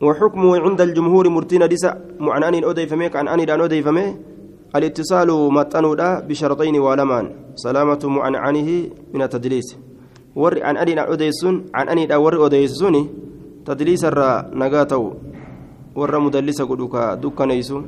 وحكمه 0.02 0.60
عند 0.60 0.82
الجمهور 0.82 1.30
مرتين 1.30 1.68
ديسا 1.68 2.20
معنان 2.20 2.64
أوديفمي 2.64 3.10
كان 3.10 3.28
أني 3.28 3.46
دان 3.46 3.62
أوديفمي 3.62 4.06
الاتصال 4.76 5.30
متنودا 5.58 6.20
بشرطين 6.28 6.76
ولمان 6.80 7.26
سلامة 7.56 8.04
معنعنه 8.04 8.70
من 9.14 9.22
التدليس 9.22 9.70
ور 10.36 10.54
عن 10.64 10.78
أني 10.78 11.00
أوديسون 11.00 11.56
عن 11.76 11.86
أني 11.90 12.16
ور 12.16 12.36
أوديسوني 12.36 13.04
تدليس 13.66 14.04
الرا 14.06 14.52
نغاتو 14.54 15.04
ور 15.96 16.20
مدلس 16.20 16.62
قدوكا 16.62 17.16
دوكا 17.24 17.46
نيسو 17.46 17.82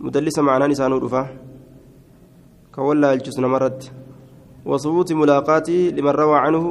مدلس 0.00 0.38
معنان 0.38 0.70
إسانو 0.70 0.98
رفا. 0.98 1.22
كولا 2.74 3.12
الجسن 3.12 3.44
مرت 3.44 3.80
وثبوت 4.66 5.12
ملاقاته 5.12 5.80
لمن 5.96 6.14
روى 6.14 6.38
عنه 6.38 6.64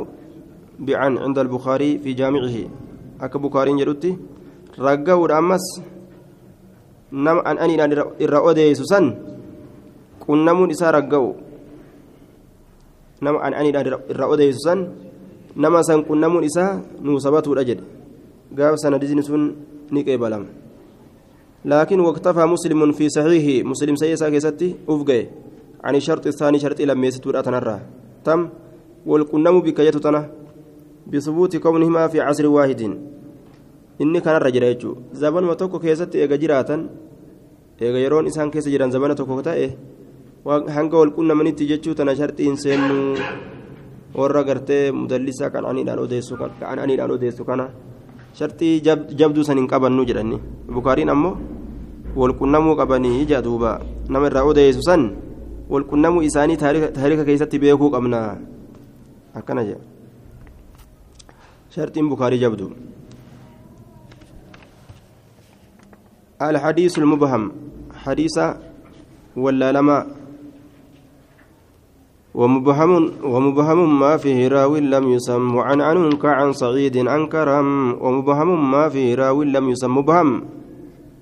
بعن 0.80 1.14
عند 1.18 1.38
البخاري 1.40 2.00
في 2.00 2.14
جامعه. 2.14 2.56
أكا 3.22 3.38
بخاري 3.40 3.72
جرتي 3.76 4.12
رقاود 4.80 5.32
أمس 5.32 5.66
نم 7.12 7.38
أن 7.50 7.58
أني 7.58 7.76
الرأودي 8.24 8.76
سوسن. 8.80 9.06
كن 10.24 10.38
نمون 10.46 10.72
إسا 10.72 10.92
رقاو 10.92 11.26
نم 13.22 13.36
أن 13.36 13.54
أني 13.54 13.70
الرأودي 14.12 14.52
سوسن. 14.56 14.80
نما 15.58 15.82
سن 15.82 16.06
نمون 16.08 16.44
إسا 16.44 16.66
نوسبته 17.02 17.52
قاف 18.58 18.74
سندزين 18.80 19.22
سن 19.22 19.42
نيكي 19.92 20.18
لكن 21.68 22.00
واكتفى 22.00 22.44
مسلم 22.46 22.80
في 22.92 23.06
صحيحه 23.10 23.68
مسلم 23.68 23.96
سيسا 23.96 24.30
كيستي 24.30 24.76
أفقه 24.90 25.22
عن 25.84 25.94
الشرط 25.96 26.28
الثاني 26.28 26.60
شرط 26.64 26.80
لم 26.82 27.04
يستور 27.04 27.40
أتنرى 27.40 27.78
تم 28.26 28.40
والقنم 29.06 29.56
بكيتنا 29.66 30.22
بثبوت 31.12 31.54
كونهما 31.64 32.08
في 32.08 32.18
عصر 32.22 32.48
واحد 32.48 32.82
inni 34.00 34.22
kanarra 34.22 34.52
jira 34.54 34.70
jechuudha 34.74 35.02
zabanuma 35.14 35.56
tokko 35.58 35.80
keessatti 35.82 36.22
eega 36.22 36.38
jiraatan 36.38 36.82
eega 37.82 37.98
yeroon 37.98 38.28
isaan 38.30 38.52
keessa 38.54 38.70
jiran 38.70 38.94
zabana 38.94 39.16
tokko 39.18 39.42
ta'e 39.42 39.74
hanga 40.76 40.98
wal 41.02 41.12
qunnamanitti 41.18 41.66
jechuu 41.66 41.96
tana 41.98 42.14
sharxiin 42.14 42.58
seennuu 42.64 43.18
warra 44.14 44.44
gartee 44.44 44.92
mudallisa 44.92 45.50
kan 45.50 45.66
aniidhaan 45.66 46.00
odeessu 46.06 46.38
kan 46.38 46.80
aniidhaan 46.84 47.12
odeessu 47.12 47.44
kana 47.50 47.70
sharxii 48.38 48.82
jabduu 49.20 49.44
san 49.44 49.58
hin 49.58 49.68
qabannu 49.68 50.06
jedhani 50.06 50.38
bukaariin 50.70 51.10
ammoo 51.10 51.34
wal 52.18 52.34
qunnamuu 52.40 52.76
qabanii 52.80 53.22
ija 53.24 53.42
duuba 53.46 53.72
nama 54.10 54.28
irraa 54.30 54.46
odeessu 54.50 54.82
san 54.90 55.04
wal 55.70 55.86
qunnamuu 55.92 56.26
isaanii 56.30 56.58
taarika 56.58 57.24
keessatti 57.30 57.62
beekuu 57.62 57.94
qabna 57.94 58.20
akkana 59.40 59.62
jedha 59.70 59.86
sharxiin 61.70 62.10
bukaarii 62.10 62.42
jabdu. 62.42 62.74
الحديث 66.42 67.00
المبهم 67.02 67.44
حديث 68.06 68.38
ولا 69.38 69.72
لما 69.72 70.08
ومبهم 72.38 72.92
ومبهم 73.24 74.00
ما 74.00 74.18
فيه 74.18 74.48
راو 74.48 74.78
لم 74.78 75.06
يسم 75.18 75.58
عن 75.58 75.82
عن 75.82 76.12
كعن 76.22 76.54
صعيد 76.54 76.98
عن 77.08 77.26
كرم 77.26 77.98
ومبهم 78.02 78.72
ما 78.72 78.90
فيه 78.90 79.16
راو 79.16 79.44
لم 79.44 79.70
يسم 79.70 79.98
مبهم 79.98 80.30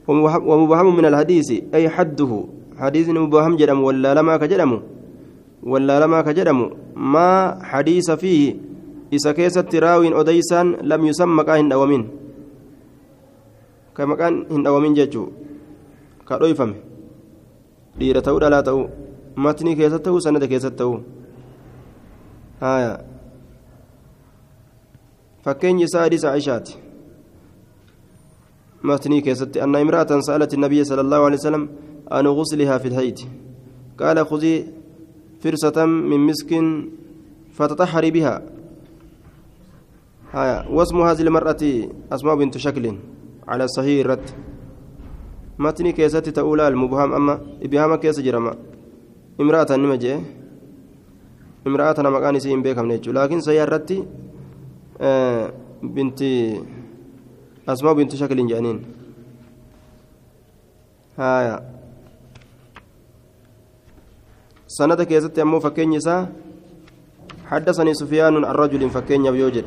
ومبهم 0.08 0.96
من 0.98 1.06
الحديث 1.06 1.74
أي 1.74 1.90
حده 1.90 2.32
حديث 2.78 3.10
مبهم 3.10 3.56
جرم 3.56 3.80
ولا 3.84 4.14
لما 4.14 4.38
كجرم 4.38 4.72
ولا 5.64 5.96
لما 6.00 6.22
كجرم 6.22 6.60
ما 6.96 7.58
حديث 7.64 8.12
فيه 8.12 8.56
إذا 9.14 9.32
كيست 9.32 9.76
راو 9.76 10.02
أديسا 10.22 10.62
لم 10.82 11.02
يسمى 11.06 11.44
كاهن 11.44 11.72
أو 11.72 11.86
منه 11.86 12.06
ka 13.96 14.04
maqaan 14.04 14.44
hin 14.52 14.64
dhawamin 14.64 14.92
jechuu 14.92 15.32
ka 16.28 16.36
dhoyfame 16.40 16.76
dhiira 18.00 18.22
ta'uu 18.28 18.40
dhalaa 18.44 18.64
ta'uu 18.68 18.88
matnii 19.46 19.76
keessatti 19.80 20.06
ta'uu 20.08 20.24
sanada 20.26 20.50
keessatti 20.52 20.88
haya 22.64 22.92
fakkeenyi 25.48 25.88
isaa 25.88 26.04
hadiisa 26.08 26.32
aishaati 26.32 26.76
متني 28.84 29.22
كيست 29.22 29.58
أن 29.58 29.76
امرأة 29.76 30.20
سألت 30.20 30.54
النبي 30.54 30.84
صلى 30.84 31.02
الله 31.02 31.18
عليه 31.18 31.36
وسلم 31.36 31.70
عن 32.12 32.28
غسلها 32.28 32.78
في 32.78 32.88
الهيد 32.88 33.20
قال 34.00 34.26
خذي 34.28 34.68
فرصة 35.42 35.86
من 35.86 36.20
مسك 36.20 36.52
فتطهري 37.54 38.12
بها. 38.12 38.42
هايا 40.34 40.68
واسم 40.70 41.02
هذه 41.02 41.22
المرأة 41.22 41.64
أسماء 42.12 42.36
بنت 42.36 42.58
شكل 42.58 42.96
على 43.48 43.68
صحيح 43.68 44.06
الرد. 44.06 44.30
متني 45.60 45.92
كيست 45.92 46.30
تقول 46.30 46.62
المبهم 46.62 47.14
أما 47.14 47.42
إبهام 47.64 47.96
كيس 47.96 48.20
جرما 48.20 48.56
امرأة 49.42 49.68
نمجي. 49.72 50.20
امرأة 51.68 51.96
مكان 51.98 52.40
سين 52.40 52.62
بيكم 52.62 52.92
لكن 52.92 53.42
سيارتي 53.42 54.04
آه 55.02 55.54
بنت 55.84 56.20
أسماء 57.68 57.94
بنت 57.94 58.16
شكل 58.16 58.48
جانين 58.48 58.78
هايا. 61.18 61.56
سند 64.68 65.02
كيست 65.04 65.40
أمو 65.40 65.60
فكين 65.60 65.94
يسا. 65.94 66.30
حدثني 67.46 67.94
سفيان 67.94 68.46
عن 68.46 68.90
فكين 68.90 69.26
يوجد 69.26 69.66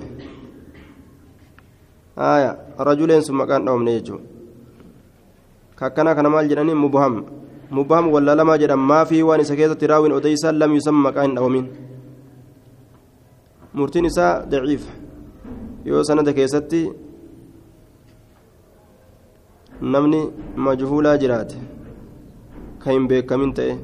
هايا. 2.19 2.51
رجلين 2.81 3.21
ثم 3.21 3.45
كان 3.45 3.65
دوم 3.65 3.83
نيجو. 3.83 4.19
ككنا 5.79 6.13
كان 6.15 6.27
مال 6.27 6.49
جناني 6.49 6.75
مبهم. 6.75 7.15
مبهم 7.71 8.07
ولا 8.09 8.35
لما 8.35 8.57
جدًا 8.57 8.75
ما 8.75 9.05
في 9.05 9.23
وان 9.23 9.45
سكيتة 9.45 9.87
راوين 9.87 10.13
أديسا 10.13 10.53
لم 10.53 10.73
يسمى 10.75 11.11
دومين 11.37 11.89
murtiin 13.75 14.05
isaa 14.05 14.47
daciifa 14.51 14.93
yoo 15.85 16.03
sanada 16.05 16.33
keessatti 16.33 16.81
namni 19.81 20.21
majhuulaa 20.57 21.19
jiraate 21.19 21.57
ka 22.85 22.91
hin 22.91 23.09
beekamin 23.09 23.53
ta'e 23.55 23.77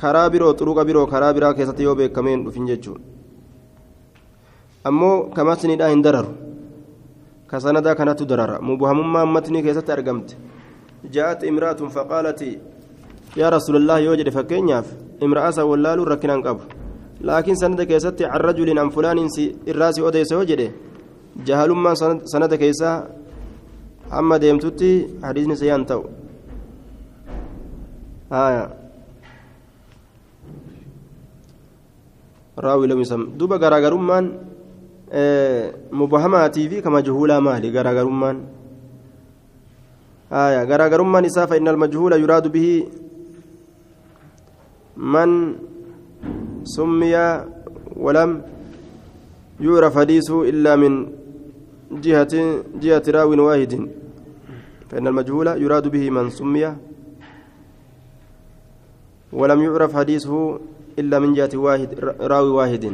karaa 0.00 0.30
biroo 0.30 0.54
xuruqa 0.54 0.84
biroo 0.84 1.06
karaa 1.06 1.32
biraa 1.34 1.54
keessatti 1.54 1.82
yoo 1.82 1.94
beekamee 1.94 2.34
hin 2.36 2.44
dhufin 2.44 2.66
jechuudha. 2.66 3.00
Ammoo 4.84 5.30
ka 5.34 5.44
matniidhaa 5.44 5.88
hin 5.88 6.02
dararu? 6.02 6.32
Ka 7.46 7.58
kanattu 7.96 8.26
darara. 8.26 8.60
Mubuhamummaan 8.60 9.28
matnii 9.28 9.62
keessatti 9.62 9.92
argamte. 9.92 10.36
Ja'at 11.12 11.42
imraatun 11.42 11.90
faqaalati 11.90 12.58
yaa 13.36 13.50
rasuulallah 13.50 14.02
yoo 14.04 14.16
jedhe 14.16 14.30
fakkeenyaaf 14.30 14.86
imra'asa 15.20 15.64
wallaaluun 15.64 16.08
rakkinaan 16.08 16.42
qabu. 16.42 16.62
Laakiin 17.22 17.56
sanada 17.56 17.86
keessatti 17.86 18.24
can 18.24 18.40
rajulin 18.40 18.78
an 18.78 18.90
fulaanin 18.90 19.28
irraasi 19.66 20.02
odeyse 20.02 20.34
yoo 20.34 20.44
jedhe 20.44 20.72
jahalummaan 21.46 21.96
sanada 22.24 22.58
keessaa 22.58 23.06
hamma 24.10 24.38
deemtutti 24.42 24.90
hadiisni 25.22 25.56
sayaan 25.60 25.84
ta'u 25.90 26.02
haya 28.30 28.64
raawi 32.66 32.88
lam 32.90 32.98
yusam 33.04 33.22
duba 33.38 33.58
garaagarummaan 33.64 34.26
mubahamaatii 36.00 36.68
fi 36.72 36.82
ka 36.84 36.90
majhuulaa 36.96 37.40
maali 37.40 37.70
garaagarummaan 37.76 38.38
haya 40.30 40.66
garaagarummaan 40.70 41.24
isaa 41.30 41.46
fa 41.46 41.56
inna 41.60 41.70
almajhuula 41.76 42.20
yuraadu 42.24 42.50
bihi 42.56 42.74
man 44.96 45.32
سمي 46.76 47.14
ولم 47.96 48.30
يعرف 49.60 49.98
حديثه 49.98 50.36
إلا 50.48 50.76
من 50.76 50.92
جهة 51.92 52.64
جهة 52.80 53.02
راو 53.08 53.30
واحد. 53.46 53.88
فإن 54.88 55.06
المجهول 55.06 55.46
يراد 55.46 55.88
به 55.88 56.10
من 56.10 56.30
سمي. 56.30 56.76
ولم 59.32 59.60
يعرف 59.62 59.96
حديثه 59.96 60.60
إلا 60.98 61.18
من 61.18 61.32
جهة 61.32 61.50
واحد 61.54 61.88
راوي 62.20 62.50
واحد. 62.50 62.84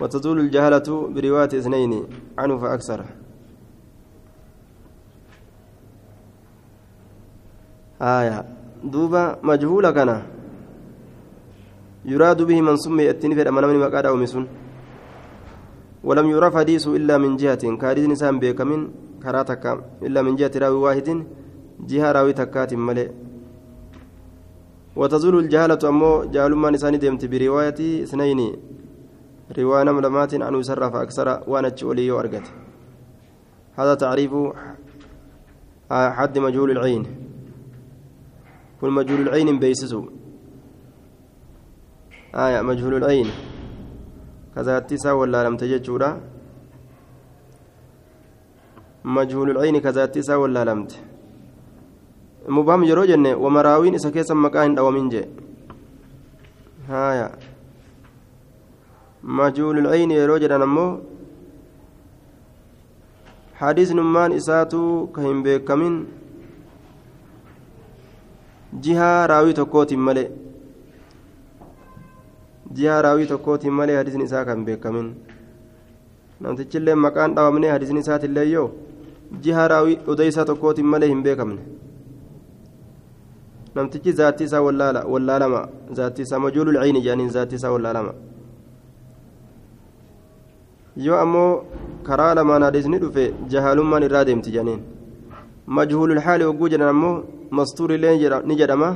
وتزول 0.00 0.40
الجهالة 0.40 0.88
برواية 1.14 1.52
اثنين 1.58 2.04
عنه 2.38 2.58
فأكثر. 2.58 3.00
آية. 8.02 8.44
دوبا 8.84 9.38
مجهول 9.42 9.90
كان. 9.90 10.22
يراد 12.04 12.42
به 12.42 12.60
من 12.60 12.76
سمي 12.76 13.10
التنفر 13.10 13.48
أمام 13.48 13.64
من 13.70 13.78
مقاد 13.80 14.06
أو 14.06 14.16
مسون. 14.16 14.61
ولم 16.04 16.26
يعرف 16.30 16.56
حديثه 16.56 16.96
إلا 16.96 17.18
من 17.18 17.36
جهة. 17.36 17.76
كاريز 17.76 18.06
نسان 18.06 18.38
بيكمن 18.38 18.80
كراتك 19.22 19.64
إلا 20.02 20.22
من 20.22 20.36
جهة 20.36 20.50
راوي 20.56 20.76
واحد 20.76 21.08
جهة 21.80 22.12
راوي 22.12 22.32
تكات 22.32 22.74
ملئ 22.74 23.10
وتزول 24.96 25.38
الجهالة 25.38 25.78
أمو 25.88 26.24
جهل 26.24 26.52
ما 26.54 26.70
نسان 26.70 26.98
ديمت 26.98 27.24
برواية 27.24 28.02
اثنين. 28.02 28.40
رواية 29.58 29.84
ملمات 29.84 30.34
عنه 30.34 30.58
يسرف 30.58 30.94
أكثر 30.94 31.44
وأنا 31.46 31.68
تشولي 31.68 32.10
وأرقت. 32.10 32.46
هذا 33.78 33.94
تعريف 33.94 34.32
حد 35.90 36.38
مجهول 36.38 36.70
العين. 36.70 37.02
كل 38.80 38.90
مجهول 38.90 39.20
العين 39.20 39.58
بيسسه 39.58 40.04
آية 42.34 42.60
مجهول 42.62 42.94
العين. 42.94 43.26
كذا 44.54 44.78
تسا 44.78 45.12
ولا 45.12 45.48
لم 45.48 45.56
تجد 45.56 45.84
مجهول 49.04 49.50
العين 49.50 49.78
كذا 49.80 50.06
تسا 50.06 50.34
ولا 50.36 50.64
لم 50.64 50.86
مبهم 52.48 52.82
يرو 52.84 53.04
جنة 53.04 53.34
ومراوين 53.34 53.94
إسا 53.94 54.10
كيسا 54.10 54.34
مكان 54.34 54.78
أو 54.78 54.90
من 54.90 55.08
جي 55.08 55.24
هايا 56.88 57.28
مجهول 59.22 59.78
العين 59.78 60.10
يرو 60.10 60.36
جنة 60.36 60.66
حديث 63.62 63.92
نمان 63.92 64.32
إساتو 64.32 65.06
كهم 65.14 65.42
بكمين 65.42 65.94
جهة 68.84 69.26
راوي 69.26 69.52
تكوت 69.52 69.94
ملئ 69.94 70.41
ji'a 72.78 73.02
raawii 73.06 73.26
tokkootiin 73.32 73.72
malee 73.80 73.96
hadisni 74.00 74.24
isaa 74.28 74.44
kan 74.48 74.64
beekamin 74.68 75.08
namtichillee 76.40 76.94
maqaan 77.04 77.34
dhaabamne 77.36 77.68
hadisni 77.74 78.00
isaatillee 78.04 78.48
yoo 78.54 78.68
ji'a 79.44 79.68
raawii 79.72 79.98
odeysaa 80.14 80.44
tokkootiin 80.50 80.86
malee 80.94 81.08
hin 81.12 81.22
beekamne 81.26 81.60
namtichi 83.74 84.12
zaatti 84.20 84.44
isaa 84.50 84.60
wallaalama 85.12 85.60
zaatti 86.00 86.22
isaa 86.28 86.38
majuulul 86.46 86.78
cayni 86.82 87.00
jedhaniin 87.06 87.30
zaatti 87.36 87.54
isaa 87.60 87.70
wallaalama 87.76 88.12
yoo 91.04 91.18
ammoo 91.24 91.64
karaa 92.08 92.34
lamaan 92.38 92.62
hadisni 92.68 92.98
dhufe 93.04 93.24
jahaalummaan 93.54 94.02
irraa 94.08 94.24
deemti 94.28 94.50
jedhaniin 94.56 94.82
majhuulul 95.78 96.20
haali 96.26 96.44
hogguu 96.48 96.68
jedhan 96.74 96.88
ammoo 96.94 97.14
mastuurillee 97.60 98.14
ni 98.50 98.56
jedhama 98.60 98.90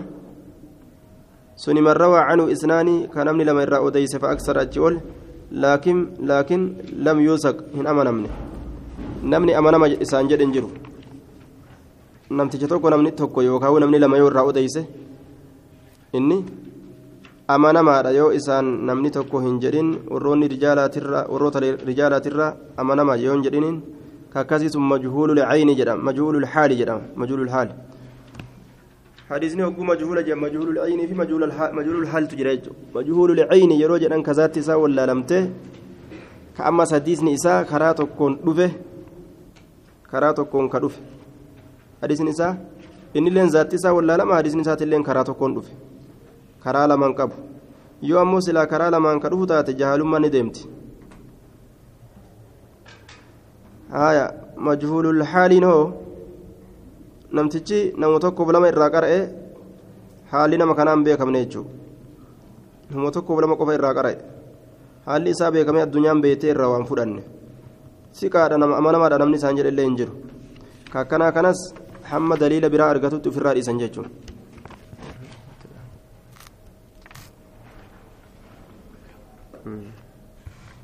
سني 1.56 1.80
من 1.80 1.94
روى 2.02 2.20
عنه 2.28 2.44
إسناني 2.52 2.96
كان 3.14 3.28
أمني 3.28 3.44
لما 3.48 3.62
يرى 3.64 3.78
أديس 3.86 4.16
فأكثر 4.22 4.56
أجول 4.62 4.94
لكن 5.52 5.96
لكن 6.30 6.60
لم 7.06 7.16
يوثق 7.26 7.56
هن 7.76 7.86
أمن 7.86 8.06
أمني 8.12 8.30
نمني 9.30 9.52
أمن 9.58 9.74
ما 9.80 9.86
إسان 10.04 10.28
جد 10.28 10.42
انجرو 10.46 10.70
namticha 12.30 12.66
tokko 12.66 12.90
namni 12.90 13.12
tokko 13.14 13.40
yookaan 13.42 13.80
namni 13.82 13.98
lama 14.02 14.18
yoo 14.18 14.26
irraa 14.30 14.42
odeyse 14.50 14.82
inni 16.18 16.38
amanamaadha 17.54 18.10
yoo 18.18 18.32
isaan 18.38 18.66
namni 18.88 19.10
tokko 19.16 19.40
hin 19.44 19.60
jedhin 19.64 19.90
warroonni 20.10 20.48
warroota 21.32 21.60
rijaalaatirra 21.60 22.46
amanamaa 22.76 23.16
yoo 23.16 23.34
hin 23.34 23.44
jedhiniin 23.46 23.76
kakkasii 24.34 24.70
sun 24.74 24.82
majhuulul 24.92 25.38
cayni 25.50 25.76
jedhama 25.80 26.02
majhuulul 26.08 26.46
haali 26.54 26.78
jedhama 26.80 27.02
majhuulul 27.14 27.48
haali 27.54 27.70
حديثني 29.30 29.62
هو 29.64 29.70
مجهول 29.70 30.24
جم 30.24 30.40
مجهول 30.40 30.68
العين 30.74 31.06
في 31.06 31.14
مجهول 31.14 31.42
الحال 31.44 31.74
مجهول 31.74 32.02
الحال 32.02 32.28
تجري 32.28 32.62
مجهول 32.94 33.30
العين 33.36 33.70
يروج 33.82 34.04
أن 34.04 34.22
كذات 34.22 34.58
سا 34.58 34.74
ولا 34.74 35.06
لمته. 35.06 35.50
كأما 36.56 36.84
حديثني 36.92 37.34
إسا 37.34 37.62
كراتو 37.62 38.06
كون 38.18 38.32
دفه 38.46 38.70
كراتو 40.10 40.44
كون 40.44 40.68
كدفه 40.68 41.00
حديثني 42.02 42.30
إسا 42.30 42.48
إن 43.16 43.24
لين 43.34 43.48
ذات 43.54 43.74
إسا 43.74 43.90
ولا 43.90 44.16
لما 44.16 44.34
حديثني 44.36 44.62
إسا 44.62 44.74
تلين 44.74 45.02
كراتو 45.02 45.34
كون 45.34 45.54
دفه 45.54 45.72
كرا 46.64 46.86
لمن 46.86 47.12
قب 47.18 47.30
yoo 48.02 48.20
ammoo 48.20 48.40
silaa 48.40 48.66
karaa 48.66 48.90
lamaan 48.90 49.20
ka 49.20 49.28
dhufu 49.32 49.46
taate 49.46 49.74
jahaalummaa 49.74 50.18
ni 50.20 50.30
deemti 50.30 50.68
haya 53.92 54.34
majhuulul 54.56 55.22
namtichi 57.32 57.92
nama 57.98 58.18
tokkoof 58.20 58.48
lama 58.54 58.68
irraa 58.72 58.90
qara'e 58.90 59.18
haalli 60.32 60.56
nama 60.58 60.74
kanaan 60.78 61.04
beekamne 61.06 61.38
jechuudha 61.44 61.70
nama 62.90 63.10
tokkoof 63.16 63.40
lama 63.40 63.56
qofa 63.60 63.74
irraa 63.78 63.94
qara'e 63.98 64.16
haalli 65.06 65.30
isaa 65.34 65.50
beekamee 65.56 65.82
addunyaan 65.86 66.22
beektee 66.24 66.50
irraa 66.54 66.70
waan 66.74 66.86
fudhanne 66.90 67.22
siqaadha 68.18 68.58
nama 68.62 68.78
amanamaadha 68.80 69.18
namni 69.22 69.36
isaan 69.40 69.58
jedhe 69.58 69.70
illee 69.74 69.86
hin 69.88 69.98
jiru 70.00 70.14
kakkanaa 70.94 71.32
kanas 71.38 71.60
hamma 72.12 72.40
daliila 72.42 72.70
biraa 72.74 72.90
argatutti 72.94 73.28
ofirraa 73.32 73.54
dhiisan 73.58 73.82
jechuudha. 73.82 74.10
Mm-hmm. 79.66 80.05